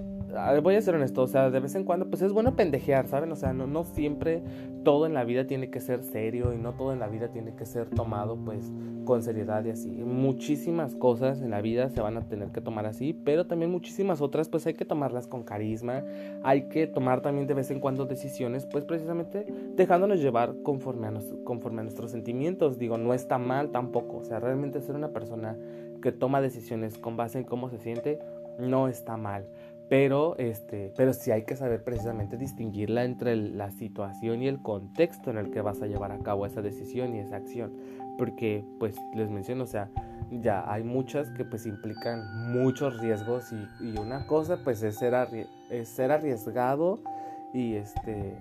voy 0.61 0.75
a 0.75 0.81
ser 0.81 0.95
honesto, 0.95 1.23
o 1.23 1.27
sea, 1.27 1.49
de 1.49 1.59
vez 1.59 1.75
en 1.75 1.83
cuando, 1.83 2.09
pues 2.09 2.21
es 2.21 2.31
bueno 2.31 2.55
pendejear, 2.55 3.07
¿saben? 3.07 3.31
O 3.31 3.35
sea, 3.35 3.53
no, 3.53 3.67
no 3.67 3.83
siempre 3.83 4.41
todo 4.83 5.05
en 5.05 5.13
la 5.13 5.23
vida 5.23 5.47
tiene 5.47 5.69
que 5.69 5.79
ser 5.79 6.03
serio 6.03 6.53
y 6.53 6.57
no 6.57 6.73
todo 6.73 6.93
en 6.93 6.99
la 6.99 7.07
vida 7.07 7.29
tiene 7.29 7.55
que 7.55 7.65
ser 7.65 7.89
tomado, 7.89 8.37
pues, 8.37 8.71
con 9.05 9.23
seriedad 9.23 9.65
y 9.65 9.71
así. 9.71 9.89
Muchísimas 9.89 10.95
cosas 10.95 11.41
en 11.41 11.49
la 11.49 11.61
vida 11.61 11.89
se 11.89 12.01
van 12.01 12.17
a 12.17 12.21
tener 12.27 12.49
que 12.49 12.61
tomar 12.61 12.85
así, 12.85 13.13
pero 13.13 13.47
también 13.47 13.71
muchísimas 13.71 14.21
otras, 14.21 14.49
pues 14.49 14.67
hay 14.67 14.73
que 14.73 14.85
tomarlas 14.85 15.27
con 15.27 15.43
carisma, 15.43 16.03
hay 16.43 16.67
que 16.69 16.87
tomar 16.87 17.21
también 17.21 17.47
de 17.47 17.53
vez 17.53 17.71
en 17.71 17.79
cuando 17.79 18.05
decisiones, 18.05 18.65
pues 18.65 18.85
precisamente 18.85 19.45
dejándonos 19.75 20.19
llevar 20.19 20.55
conforme 20.63 21.07
a, 21.07 21.13
conforme 21.43 21.81
a 21.81 21.83
nuestros 21.83 22.11
sentimientos. 22.11 22.77
Digo, 22.77 22.97
no 22.97 23.13
está 23.13 23.37
mal 23.37 23.71
tampoco, 23.71 24.17
o 24.17 24.23
sea, 24.23 24.39
realmente 24.39 24.81
ser 24.81 24.95
una 24.95 25.09
persona 25.09 25.57
que 26.01 26.11
toma 26.11 26.41
decisiones 26.41 26.97
con 26.97 27.17
base 27.17 27.39
en 27.39 27.43
cómo 27.43 27.69
se 27.69 27.79
siente, 27.79 28.19
no 28.59 28.87
está 28.87 29.17
mal. 29.17 29.45
Pero, 29.89 30.37
este, 30.37 30.91
pero 30.97 31.13
sí 31.13 31.31
hay 31.31 31.43
que 31.43 31.55
saber 31.55 31.83
precisamente 31.83 32.37
distinguirla 32.37 33.05
entre 33.05 33.35
la 33.35 33.71
situación 33.71 34.41
y 34.41 34.47
el 34.47 34.61
contexto 34.61 35.31
en 35.31 35.37
el 35.37 35.51
que 35.51 35.61
vas 35.61 35.81
a 35.81 35.87
llevar 35.87 36.11
a 36.11 36.19
cabo 36.19 36.45
esa 36.45 36.61
decisión 36.61 37.15
y 37.15 37.19
esa 37.19 37.37
acción. 37.37 37.73
Porque, 38.17 38.65
pues, 38.79 38.95
les 39.15 39.29
menciono, 39.29 39.63
o 39.63 39.67
sea, 39.67 39.89
ya 40.31 40.69
hay 40.71 40.83
muchas 40.83 41.29
que 41.31 41.45
pues 41.45 41.65
implican 41.65 42.51
muchos 42.51 42.99
riesgos 42.99 43.53
y, 43.53 43.85
y 43.85 43.97
una 43.97 44.27
cosa 44.27 44.59
pues 44.63 44.83
es 44.83 44.95
ser, 44.95 45.13
es 45.69 45.87
ser 45.87 46.11
arriesgado 46.11 46.99
y 47.53 47.75
este 47.75 48.37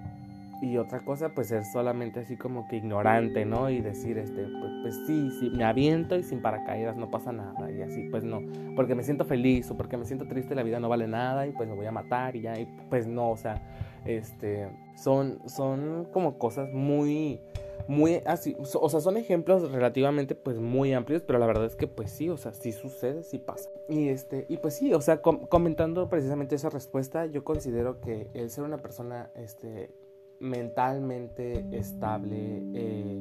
y 0.60 0.78
otra 0.78 1.00
cosa 1.00 1.30
pues 1.30 1.48
ser 1.48 1.64
solamente 1.64 2.20
así 2.20 2.36
como 2.36 2.66
que 2.68 2.76
ignorante, 2.76 3.44
¿no? 3.44 3.70
Y 3.70 3.80
decir, 3.80 4.18
este, 4.18 4.46
pues, 4.46 4.72
pues, 4.82 5.06
sí, 5.06 5.30
sí, 5.38 5.50
me 5.50 5.64
aviento 5.64 6.16
y 6.16 6.22
sin 6.22 6.40
paracaídas 6.40 6.96
no 6.96 7.10
pasa 7.10 7.32
nada 7.32 7.70
y 7.70 7.82
así, 7.82 8.08
pues 8.10 8.24
no, 8.24 8.40
porque 8.74 8.94
me 8.94 9.02
siento 9.02 9.24
feliz 9.24 9.70
o 9.70 9.76
porque 9.76 9.96
me 9.96 10.04
siento 10.04 10.26
triste 10.26 10.54
la 10.54 10.62
vida 10.62 10.80
no 10.80 10.88
vale 10.88 11.06
nada 11.06 11.46
y 11.46 11.52
pues 11.52 11.68
me 11.68 11.74
voy 11.74 11.86
a 11.86 11.92
matar 11.92 12.36
y 12.36 12.42
ya, 12.42 12.58
y 12.58 12.66
pues 12.88 13.06
no, 13.06 13.30
o 13.30 13.36
sea, 13.36 13.62
este, 14.04 14.68
son, 14.96 15.40
son 15.46 16.06
como 16.12 16.38
cosas 16.38 16.72
muy, 16.72 17.40
muy 17.88 18.20
así, 18.26 18.56
o 18.58 18.88
sea, 18.88 19.00
son 19.00 19.16
ejemplos 19.16 19.70
relativamente 19.70 20.34
pues 20.34 20.58
muy 20.58 20.92
amplios, 20.92 21.22
pero 21.22 21.38
la 21.38 21.46
verdad 21.46 21.66
es 21.66 21.76
que 21.76 21.86
pues 21.86 22.10
sí, 22.10 22.28
o 22.28 22.36
sea, 22.36 22.52
sí 22.52 22.72
sucede, 22.72 23.22
sí 23.22 23.38
pasa. 23.38 23.68
Y 23.88 24.08
este, 24.08 24.46
y 24.48 24.56
pues 24.56 24.74
sí, 24.74 24.92
o 24.94 25.00
sea, 25.00 25.20
comentando 25.20 26.08
precisamente 26.08 26.54
esa 26.54 26.70
respuesta, 26.70 27.26
yo 27.26 27.44
considero 27.44 28.00
que 28.00 28.28
el 28.34 28.50
ser 28.50 28.64
una 28.64 28.78
persona, 28.78 29.30
este, 29.36 29.90
mentalmente 30.40 31.64
estable, 31.72 32.62
eh, 32.74 33.20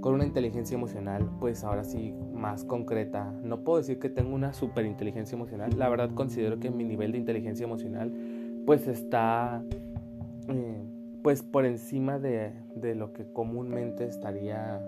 con 0.00 0.14
una 0.14 0.24
inteligencia 0.24 0.74
emocional, 0.74 1.30
pues 1.38 1.64
ahora 1.64 1.84
sí 1.84 2.12
más 2.32 2.64
concreta. 2.64 3.32
No 3.42 3.62
puedo 3.62 3.78
decir 3.78 3.98
que 3.98 4.08
tengo 4.08 4.34
una 4.34 4.52
super 4.52 4.84
inteligencia 4.84 5.36
emocional, 5.36 5.70
la 5.76 5.88
verdad 5.88 6.10
considero 6.14 6.58
que 6.58 6.70
mi 6.70 6.84
nivel 6.84 7.12
de 7.12 7.18
inteligencia 7.18 7.64
emocional 7.64 8.12
pues 8.66 8.86
está 8.86 9.62
eh, 10.48 10.82
pues 11.22 11.42
por 11.42 11.64
encima 11.64 12.18
de, 12.18 12.52
de 12.74 12.94
lo 12.94 13.12
que 13.12 13.24
comúnmente 13.32 14.06
estaría 14.06 14.80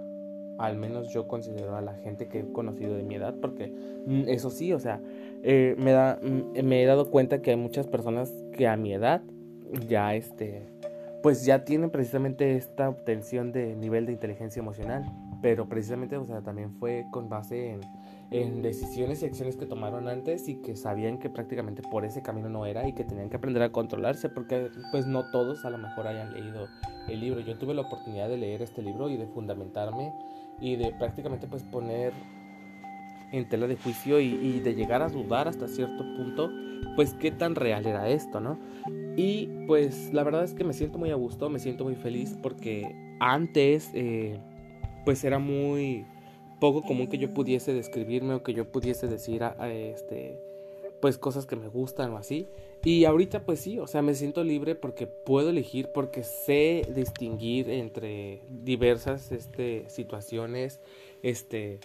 al 0.58 0.76
menos 0.76 1.12
yo 1.12 1.26
considero 1.26 1.76
a 1.76 1.80
la 1.80 1.94
gente 1.94 2.28
que 2.28 2.40
he 2.40 2.52
conocido 2.52 2.94
de 2.94 3.02
mi 3.02 3.16
edad, 3.16 3.34
porque 3.40 3.72
mm, 4.06 4.28
eso 4.28 4.50
sí, 4.50 4.72
o 4.72 4.78
sea, 4.78 5.00
eh, 5.42 5.74
me, 5.78 5.92
da, 5.92 6.18
mm, 6.22 6.62
me 6.64 6.82
he 6.82 6.86
dado 6.86 7.10
cuenta 7.10 7.42
que 7.42 7.50
hay 7.50 7.56
muchas 7.56 7.86
personas 7.86 8.32
que 8.52 8.68
a 8.68 8.76
mi 8.76 8.92
edad 8.92 9.22
ya 9.88 10.14
este 10.14 10.66
pues 11.24 11.42
ya 11.42 11.64
tienen 11.64 11.88
precisamente 11.88 12.54
esta 12.54 12.86
obtención 12.86 13.50
de 13.50 13.74
nivel 13.76 14.04
de 14.04 14.12
inteligencia 14.12 14.60
emocional, 14.60 15.10
pero 15.40 15.66
precisamente, 15.66 16.18
o 16.18 16.24
sea, 16.26 16.42
también 16.42 16.74
fue 16.74 17.06
con 17.10 17.30
base 17.30 17.70
en, 17.70 17.80
en, 18.30 18.60
decisiones 18.60 19.22
y 19.22 19.24
acciones 19.24 19.56
que 19.56 19.64
tomaron 19.64 20.06
antes 20.06 20.46
y 20.50 20.56
que 20.60 20.76
sabían 20.76 21.18
que 21.18 21.30
prácticamente 21.30 21.80
por 21.80 22.04
ese 22.04 22.20
camino 22.20 22.50
no 22.50 22.66
era 22.66 22.86
y 22.86 22.92
que 22.92 23.04
tenían 23.04 23.30
que 23.30 23.36
aprender 23.38 23.62
a 23.62 23.72
controlarse 23.72 24.28
porque 24.28 24.68
pues 24.90 25.06
no 25.06 25.30
todos 25.30 25.64
a 25.64 25.70
lo 25.70 25.78
mejor 25.78 26.08
hayan 26.08 26.34
leído 26.34 26.66
el 27.08 27.20
libro. 27.20 27.40
Yo 27.40 27.56
tuve 27.56 27.72
la 27.72 27.80
oportunidad 27.80 28.28
de 28.28 28.36
leer 28.36 28.60
este 28.60 28.82
libro 28.82 29.08
y 29.08 29.16
de 29.16 29.26
fundamentarme 29.26 30.12
y 30.60 30.76
de 30.76 30.92
prácticamente 30.92 31.46
pues 31.46 31.62
poner 31.62 32.12
en 33.32 33.48
tela 33.48 33.66
de 33.66 33.76
juicio 33.76 34.20
y, 34.20 34.26
y 34.26 34.60
de 34.60 34.74
llegar 34.74 35.00
a 35.00 35.08
dudar 35.08 35.48
hasta 35.48 35.68
cierto 35.68 36.04
punto 36.18 36.50
pues 36.96 37.14
qué 37.14 37.30
tan 37.30 37.54
real 37.54 37.86
era 37.86 38.08
esto, 38.08 38.40
¿no? 38.40 38.58
Y 39.16 39.48
pues 39.66 40.12
la 40.12 40.24
verdad 40.24 40.44
es 40.44 40.54
que 40.54 40.64
me 40.64 40.72
siento 40.72 40.98
muy 40.98 41.10
a 41.10 41.14
gusto, 41.14 41.48
me 41.48 41.58
siento 41.58 41.84
muy 41.84 41.94
feliz 41.94 42.36
porque 42.42 42.94
antes 43.20 43.90
eh, 43.94 44.38
pues 45.04 45.22
era 45.24 45.38
muy 45.38 46.04
poco 46.60 46.82
común 46.82 47.08
que 47.08 47.18
yo 47.18 47.32
pudiese 47.32 47.72
describirme 47.72 48.34
o 48.34 48.42
que 48.42 48.54
yo 48.54 48.70
pudiese 48.70 49.06
decir 49.06 49.44
a, 49.44 49.70
este 49.70 50.40
pues 51.00 51.18
cosas 51.18 51.44
que 51.44 51.54
me 51.54 51.68
gustan 51.68 52.12
o 52.12 52.16
así. 52.16 52.48
Y 52.82 53.04
ahorita 53.04 53.44
pues 53.44 53.60
sí, 53.60 53.78
o 53.78 53.86
sea, 53.86 54.00
me 54.00 54.14
siento 54.14 54.42
libre 54.42 54.74
porque 54.74 55.06
puedo 55.06 55.50
elegir, 55.50 55.90
porque 55.92 56.22
sé 56.22 56.86
distinguir 56.94 57.68
entre 57.68 58.40
diversas 58.48 59.30
este, 59.30 59.84
situaciones, 59.88 60.80
este, 61.22 61.78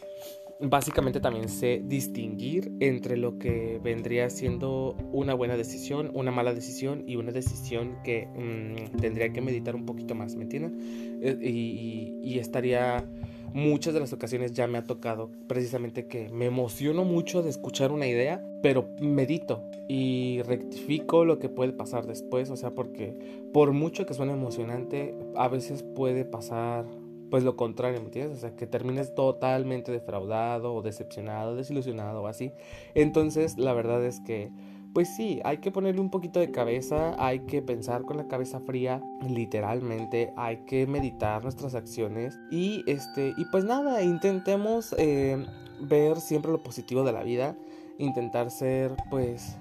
básicamente 0.61 1.21
también 1.21 1.47
sé 1.47 1.81
distinguir 1.85 2.71
entre 2.81 3.15
lo 3.15 3.39
que 3.39 3.79
vendría 3.81 4.29
siendo 4.29 4.95
una 5.11 5.33
buena 5.33 5.55
decisión, 5.55 6.11
una 6.13 6.31
mala 6.31 6.53
decisión 6.53 7.03
y 7.07 7.15
una 7.15 7.31
decisión 7.31 7.97
que 8.03 8.27
mm, 8.27 8.97
tendría 8.97 9.31
que 9.31 9.41
meditar 9.41 9.75
un 9.75 9.85
poquito 9.85 10.15
más, 10.15 10.35
¿me 10.35 10.43
entienden? 10.43 11.19
Eh, 11.21 11.37
y, 11.41 12.39
estaría, 12.39 13.05
muchas 13.53 13.93
de 13.93 13.99
las 13.99 14.13
ocasiones 14.13 14.53
ya 14.53 14.67
me 14.67 14.77
ha 14.77 14.83
tocado 14.83 15.29
precisamente 15.47 16.07
que 16.07 16.29
me 16.29 16.45
emociono 16.45 17.03
mucho 17.03 17.41
de 17.41 17.49
escuchar 17.49 17.91
una 17.91 18.07
idea, 18.07 18.41
pero 18.61 18.89
medito 19.01 19.63
y 19.87 20.41
rectifico 20.43 21.25
lo 21.25 21.39
que 21.39 21.49
puede 21.49 21.73
pasar 21.73 22.05
después, 22.05 22.49
o 22.49 22.55
sea, 22.55 22.71
porque 22.71 23.17
por 23.53 23.71
mucho 23.71 24.05
que 24.05 24.13
suene 24.13 24.33
emocionante, 24.33 25.15
a 25.35 25.47
veces 25.47 25.83
puede 25.83 26.25
pasar 26.25 26.85
pues 27.29 27.43
lo 27.43 27.55
contrario, 27.55 27.99
¿me 27.99 28.05
entiendes? 28.05 28.37
O 28.37 28.41
sea, 28.41 28.55
que 28.55 28.67
termines 28.67 29.13
totalmente 29.15 29.91
defraudado 29.91 30.73
o 30.73 30.81
decepcionado, 30.81 31.55
desilusionado 31.55 32.21
o 32.21 32.27
así. 32.27 32.51
Entonces, 32.95 33.57
la 33.57 33.73
verdad 33.73 34.03
es 34.03 34.19
que 34.21 34.51
pues 34.93 35.15
sí, 35.15 35.39
hay 35.43 35.57
que 35.57 35.71
ponerle 35.71 36.01
un 36.01 36.09
poquito 36.09 36.39
de 36.39 36.51
cabeza, 36.51 37.15
hay 37.23 37.41
que 37.41 37.61
pensar 37.61 38.03
con 38.03 38.17
la 38.17 38.27
cabeza 38.27 38.59
fría, 38.59 39.01
literalmente, 39.21 40.33
hay 40.35 40.57
que 40.65 40.87
meditar 40.87 41.43
nuestras 41.43 41.75
acciones 41.75 42.39
y 42.49 42.83
este, 42.87 43.33
y 43.37 43.45
pues 43.45 43.63
nada, 43.65 44.01
intentemos 44.01 44.95
eh, 44.97 45.45
ver 45.79 46.19
siempre 46.19 46.51
lo 46.51 46.63
positivo 46.63 47.03
de 47.03 47.11
la 47.11 47.23
vida, 47.23 47.55
intentar 47.99 48.49
ser, 48.49 48.95
pues, 49.09 49.57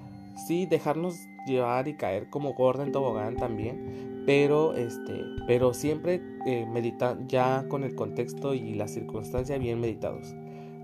sí, 0.47 0.65
dejarnos 0.65 1.15
llevar 1.45 1.87
y 1.87 1.95
caer 1.95 2.29
como 2.29 2.53
gorda 2.53 2.83
en 2.83 2.91
tobogán 2.91 3.35
también, 3.35 4.23
pero 4.25 4.73
este, 4.73 5.25
pero 5.47 5.73
siempre 5.73 6.21
eh, 6.45 6.67
ya 7.27 7.65
con 7.67 7.83
el 7.83 7.95
contexto 7.95 8.53
y 8.53 8.73
la 8.75 8.87
circunstancia 8.87 9.57
bien 9.57 9.79
meditados. 9.79 10.35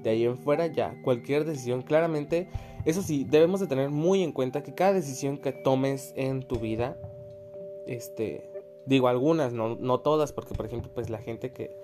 De 0.03 0.12
ahí 0.12 0.25
en 0.25 0.38
fuera 0.38 0.67
ya, 0.67 0.95
cualquier 1.03 1.45
decisión, 1.45 1.81
claramente, 1.81 2.47
eso 2.85 3.01
sí, 3.01 3.25
debemos 3.27 3.59
de 3.59 3.67
tener 3.67 3.89
muy 3.89 4.24
en 4.24 4.31
cuenta 4.31 4.62
que 4.62 4.75
cada 4.75 4.93
decisión 4.93 5.38
que 5.38 5.51
tomes 5.51 6.13
en 6.15 6.43
tu 6.43 6.59
vida, 6.59 6.97
este, 7.88 8.50
digo 8.85 9.07
algunas, 9.07 9.53
no, 9.53 9.75
no 9.75 10.00
todas, 10.00 10.31
porque 10.31 10.53
por 10.53 10.67
ejemplo, 10.67 10.91
pues 10.93 11.09
la 11.09 11.17
gente 11.17 11.51
que, 11.51 11.75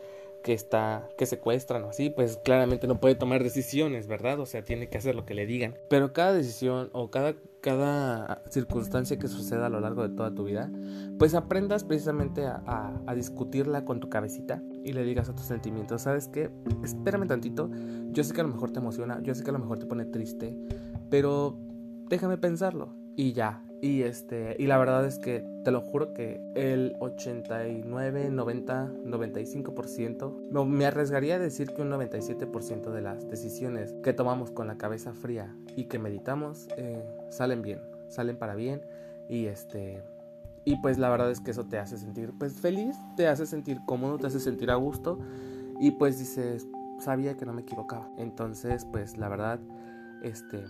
que 0.43 0.53
está, 0.53 1.09
que 1.17 1.25
secuestran 1.25 1.83
o 1.83 1.89
así, 1.89 2.09
pues 2.09 2.37
claramente 2.37 2.87
no 2.87 2.99
puede 2.99 3.15
tomar 3.15 3.43
decisiones, 3.43 4.07
¿verdad? 4.07 4.39
O 4.39 4.45
sea, 4.45 4.63
tiene 4.63 4.87
que 4.87 4.97
hacer 4.97 5.15
lo 5.15 5.25
que 5.25 5.33
le 5.33 5.45
digan. 5.45 5.77
Pero 5.89 6.13
cada 6.13 6.33
decisión 6.33 6.89
o 6.93 7.09
cada, 7.09 7.35
cada 7.61 8.41
circunstancia 8.49 9.17
que 9.17 9.27
suceda 9.27 9.67
a 9.67 9.69
lo 9.69 9.79
largo 9.79 10.07
de 10.07 10.15
toda 10.15 10.33
tu 10.33 10.45
vida, 10.45 10.71
pues 11.17 11.35
aprendas 11.35 11.83
precisamente 11.83 12.45
a, 12.45 12.93
discutirla 13.15 13.85
con 13.85 13.99
tu 13.99 14.09
cabecita 14.09 14.63
y 14.83 14.93
le 14.93 15.03
digas 15.03 15.29
a 15.29 15.35
tus 15.35 15.45
sentimientos, 15.45 16.03
¿sabes 16.03 16.27
qué? 16.27 16.49
Espérame 16.83 17.27
tantito, 17.27 17.69
yo 18.11 18.23
sé 18.23 18.33
que 18.33 18.41
a 18.41 18.43
lo 18.43 18.49
mejor 18.49 18.71
te 18.71 18.79
emociona, 18.79 19.21
yo 19.21 19.35
sé 19.35 19.43
que 19.43 19.49
a 19.49 19.53
lo 19.53 19.59
mejor 19.59 19.79
te 19.79 19.85
pone 19.85 20.05
triste, 20.05 20.57
pero 21.09 21.59
déjame 22.09 22.37
pensarlo 22.37 23.00
y 23.15 23.33
ya. 23.33 23.63
Y 23.81 24.03
este, 24.03 24.55
y 24.59 24.67
la 24.67 24.77
verdad 24.77 25.05
es 25.07 25.17
que 25.17 25.43
te 25.63 25.71
lo 25.71 25.81
juro 25.81 26.13
que 26.13 26.39
el 26.53 26.95
89, 26.99 28.29
90, 28.29 28.91
95%, 29.05 30.65
me 30.65 30.85
arriesgaría 30.85 31.35
a 31.35 31.39
decir 31.39 31.73
que 31.73 31.81
un 31.81 31.89
97% 31.89 32.91
de 32.91 33.01
las 33.01 33.27
decisiones 33.27 33.95
que 34.03 34.13
tomamos 34.13 34.51
con 34.51 34.67
la 34.67 34.77
cabeza 34.77 35.13
fría 35.13 35.55
y 35.75 35.85
que 35.85 35.97
meditamos 35.97 36.67
eh, 36.77 37.03
salen 37.31 37.63
bien, 37.63 37.81
salen 38.09 38.37
para 38.37 38.53
bien 38.53 38.81
y 39.27 39.47
este 39.47 40.03
y 40.63 40.75
pues 40.81 40.99
la 40.99 41.09
verdad 41.09 41.31
es 41.31 41.39
que 41.39 41.49
eso 41.49 41.65
te 41.65 41.79
hace 41.79 41.97
sentir 41.97 42.33
pues 42.37 42.53
feliz, 42.59 42.95
te 43.17 43.27
hace 43.27 43.47
sentir 43.47 43.79
cómodo, 43.87 44.19
te 44.19 44.27
hace 44.27 44.39
sentir 44.39 44.69
a 44.69 44.75
gusto 44.75 45.17
y 45.79 45.89
pues 45.89 46.19
dices, 46.19 46.67
sabía 46.99 47.35
que 47.35 47.47
no 47.47 47.53
me 47.53 47.63
equivocaba. 47.63 48.07
Entonces, 48.17 48.85
pues 48.91 49.17
la 49.17 49.27
verdad 49.27 49.59
este 50.21 50.63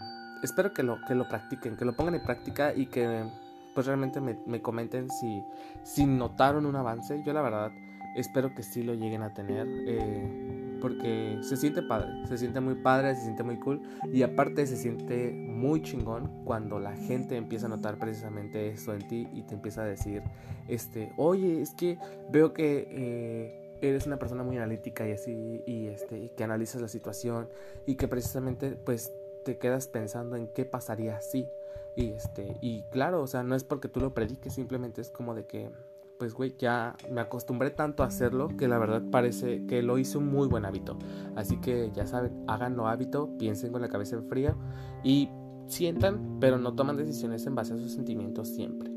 espero 0.43 0.73
que 0.73 0.83
lo, 0.83 0.99
que 1.07 1.15
lo 1.15 1.27
practiquen, 1.27 1.77
que 1.77 1.85
lo 1.85 1.93
pongan 1.93 2.15
en 2.15 2.23
práctica 2.23 2.73
y 2.75 2.87
que 2.87 3.25
pues 3.73 3.85
realmente 3.87 4.19
me, 4.19 4.37
me, 4.45 4.61
comenten 4.61 5.09
si, 5.09 5.43
si 5.83 6.05
notaron 6.05 6.65
un 6.65 6.75
avance. 6.75 7.21
Yo 7.25 7.33
la 7.33 7.41
verdad 7.41 7.71
espero 8.15 8.53
que 8.53 8.63
sí 8.63 8.83
lo 8.83 8.93
lleguen 8.93 9.23
a 9.23 9.33
tener. 9.33 9.67
Eh, 9.87 10.61
porque 10.81 11.37
se 11.41 11.55
siente 11.55 11.83
padre, 11.83 12.09
se 12.27 12.37
siente 12.37 12.59
muy 12.59 12.75
padre, 12.75 13.15
se 13.15 13.21
siente 13.21 13.43
muy 13.43 13.57
cool 13.57 13.81
y 14.11 14.23
aparte 14.23 14.65
se 14.65 14.75
siente 14.75 15.31
muy 15.31 15.81
chingón 15.83 16.43
cuando 16.43 16.79
la 16.79 16.93
gente 16.93 17.37
empieza 17.37 17.67
a 17.67 17.69
notar 17.69 17.99
precisamente 17.99 18.67
eso 18.69 18.93
en 18.93 19.07
ti 19.07 19.27
y 19.31 19.43
te 19.43 19.53
empieza 19.53 19.83
a 19.83 19.85
decir, 19.85 20.23
este, 20.67 21.13
oye, 21.17 21.61
es 21.61 21.75
que 21.75 21.99
veo 22.31 22.51
que 22.51 22.87
eh, 22.89 23.77
eres 23.81 24.07
una 24.07 24.17
persona 24.17 24.43
muy 24.43 24.57
analítica 24.57 25.07
y 25.07 25.11
así 25.11 25.61
y 25.65 25.87
este 25.87 26.17
y 26.17 26.29
que 26.29 26.43
analizas 26.43 26.81
la 26.81 26.87
situación 26.87 27.47
y 27.85 27.95
que 27.95 28.07
precisamente 28.07 28.71
pues 28.71 29.11
te 29.43 29.57
quedas 29.57 29.87
pensando 29.87 30.35
en 30.35 30.47
qué 30.47 30.65
pasaría 30.65 31.19
si. 31.21 31.49
Y 31.95 32.11
este, 32.11 32.57
y 32.61 32.83
claro, 32.83 33.21
o 33.21 33.27
sea, 33.27 33.43
no 33.43 33.55
es 33.55 33.63
porque 33.63 33.89
tú 33.89 33.99
lo 33.99 34.13
prediques, 34.13 34.53
simplemente 34.53 35.01
es 35.01 35.09
como 35.09 35.35
de 35.35 35.45
que, 35.45 35.69
pues 36.17 36.33
güey, 36.33 36.55
ya 36.57 36.95
me 37.09 37.21
acostumbré 37.21 37.71
tanto 37.71 38.03
a 38.03 38.07
hacerlo 38.07 38.49
que 38.57 38.67
la 38.67 38.77
verdad 38.77 39.01
parece 39.11 39.65
que 39.65 39.81
lo 39.81 39.97
hice 39.97 40.17
un 40.17 40.27
muy 40.27 40.47
buen 40.47 40.65
hábito. 40.65 40.97
Así 41.35 41.59
que 41.59 41.91
ya 41.93 42.07
saben, 42.07 42.45
háganlo 42.47 42.87
hábito, 42.87 43.29
piensen 43.37 43.71
con 43.71 43.81
la 43.81 43.89
cabeza 43.89 44.15
en 44.15 44.27
fría 44.29 44.55
y 45.03 45.29
sientan, 45.67 46.39
pero 46.39 46.57
no 46.57 46.75
toman 46.75 46.97
decisiones 46.97 47.45
en 47.45 47.55
base 47.55 47.73
a 47.73 47.77
sus 47.77 47.91
sentimientos 47.91 48.49
siempre. 48.49 48.91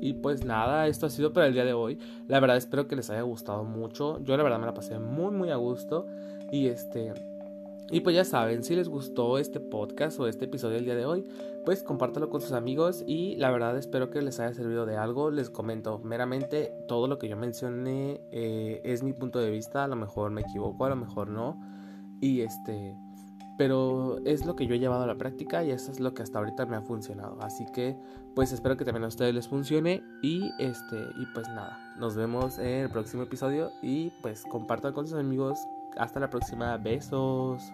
Y 0.00 0.14
pues 0.14 0.44
nada, 0.44 0.88
esto 0.88 1.06
ha 1.06 1.10
sido 1.10 1.32
para 1.32 1.46
el 1.46 1.54
día 1.54 1.64
de 1.64 1.74
hoy. 1.74 1.96
La 2.26 2.40
verdad 2.40 2.56
espero 2.56 2.88
que 2.88 2.96
les 2.96 3.08
haya 3.10 3.22
gustado 3.22 3.62
mucho. 3.62 4.18
Yo 4.24 4.36
la 4.36 4.42
verdad 4.42 4.58
me 4.58 4.66
la 4.66 4.74
pasé 4.74 4.98
muy 4.98 5.30
muy 5.30 5.50
a 5.50 5.56
gusto. 5.56 6.06
Y 6.50 6.66
este, 6.66 7.14
y 7.92 8.00
pues 8.00 8.16
ya 8.16 8.24
saben, 8.24 8.64
si 8.64 8.74
les 8.74 8.88
gustó 8.88 9.36
este 9.36 9.60
podcast 9.60 10.18
o 10.18 10.26
este 10.26 10.46
episodio 10.46 10.76
del 10.76 10.86
día 10.86 10.96
de 10.96 11.04
hoy, 11.04 11.24
pues 11.66 11.82
compártelo 11.82 12.30
con 12.30 12.40
sus 12.40 12.52
amigos 12.52 13.04
y 13.06 13.36
la 13.36 13.50
verdad 13.50 13.76
espero 13.76 14.08
que 14.08 14.22
les 14.22 14.40
haya 14.40 14.54
servido 14.54 14.86
de 14.86 14.96
algo. 14.96 15.30
Les 15.30 15.50
comento 15.50 15.98
meramente 15.98 16.72
todo 16.88 17.06
lo 17.06 17.18
que 17.18 17.28
yo 17.28 17.36
mencioné 17.36 18.22
eh, 18.30 18.80
es 18.82 19.02
mi 19.02 19.12
punto 19.12 19.40
de 19.40 19.50
vista, 19.50 19.84
a 19.84 19.88
lo 19.88 19.96
mejor 19.96 20.30
me 20.30 20.40
equivoco, 20.40 20.86
a 20.86 20.88
lo 20.88 20.96
mejor 20.96 21.28
no. 21.28 21.60
Y 22.22 22.40
este, 22.40 22.96
pero 23.58 24.18
es 24.24 24.46
lo 24.46 24.56
que 24.56 24.66
yo 24.66 24.74
he 24.74 24.78
llevado 24.78 25.02
a 25.02 25.06
la 25.06 25.18
práctica 25.18 25.62
y 25.62 25.70
eso 25.70 25.92
es 25.92 26.00
lo 26.00 26.14
que 26.14 26.22
hasta 26.22 26.38
ahorita 26.38 26.64
me 26.64 26.76
ha 26.76 26.82
funcionado. 26.82 27.42
Así 27.42 27.66
que 27.74 27.94
pues 28.34 28.52
espero 28.52 28.78
que 28.78 28.86
también 28.86 29.04
a 29.04 29.08
ustedes 29.08 29.34
les 29.34 29.48
funcione 29.48 30.02
y 30.22 30.50
este 30.58 30.96
y 30.96 31.26
pues 31.34 31.46
nada, 31.48 31.78
nos 31.98 32.16
vemos 32.16 32.58
en 32.58 32.84
el 32.84 32.88
próximo 32.88 33.24
episodio 33.24 33.70
y 33.82 34.10
pues 34.22 34.44
compartan 34.44 34.94
con 34.94 35.06
sus 35.06 35.18
amigos. 35.18 35.58
Hasta 35.98 36.20
la 36.20 36.30
próxima, 36.30 36.78
besos. 36.78 37.70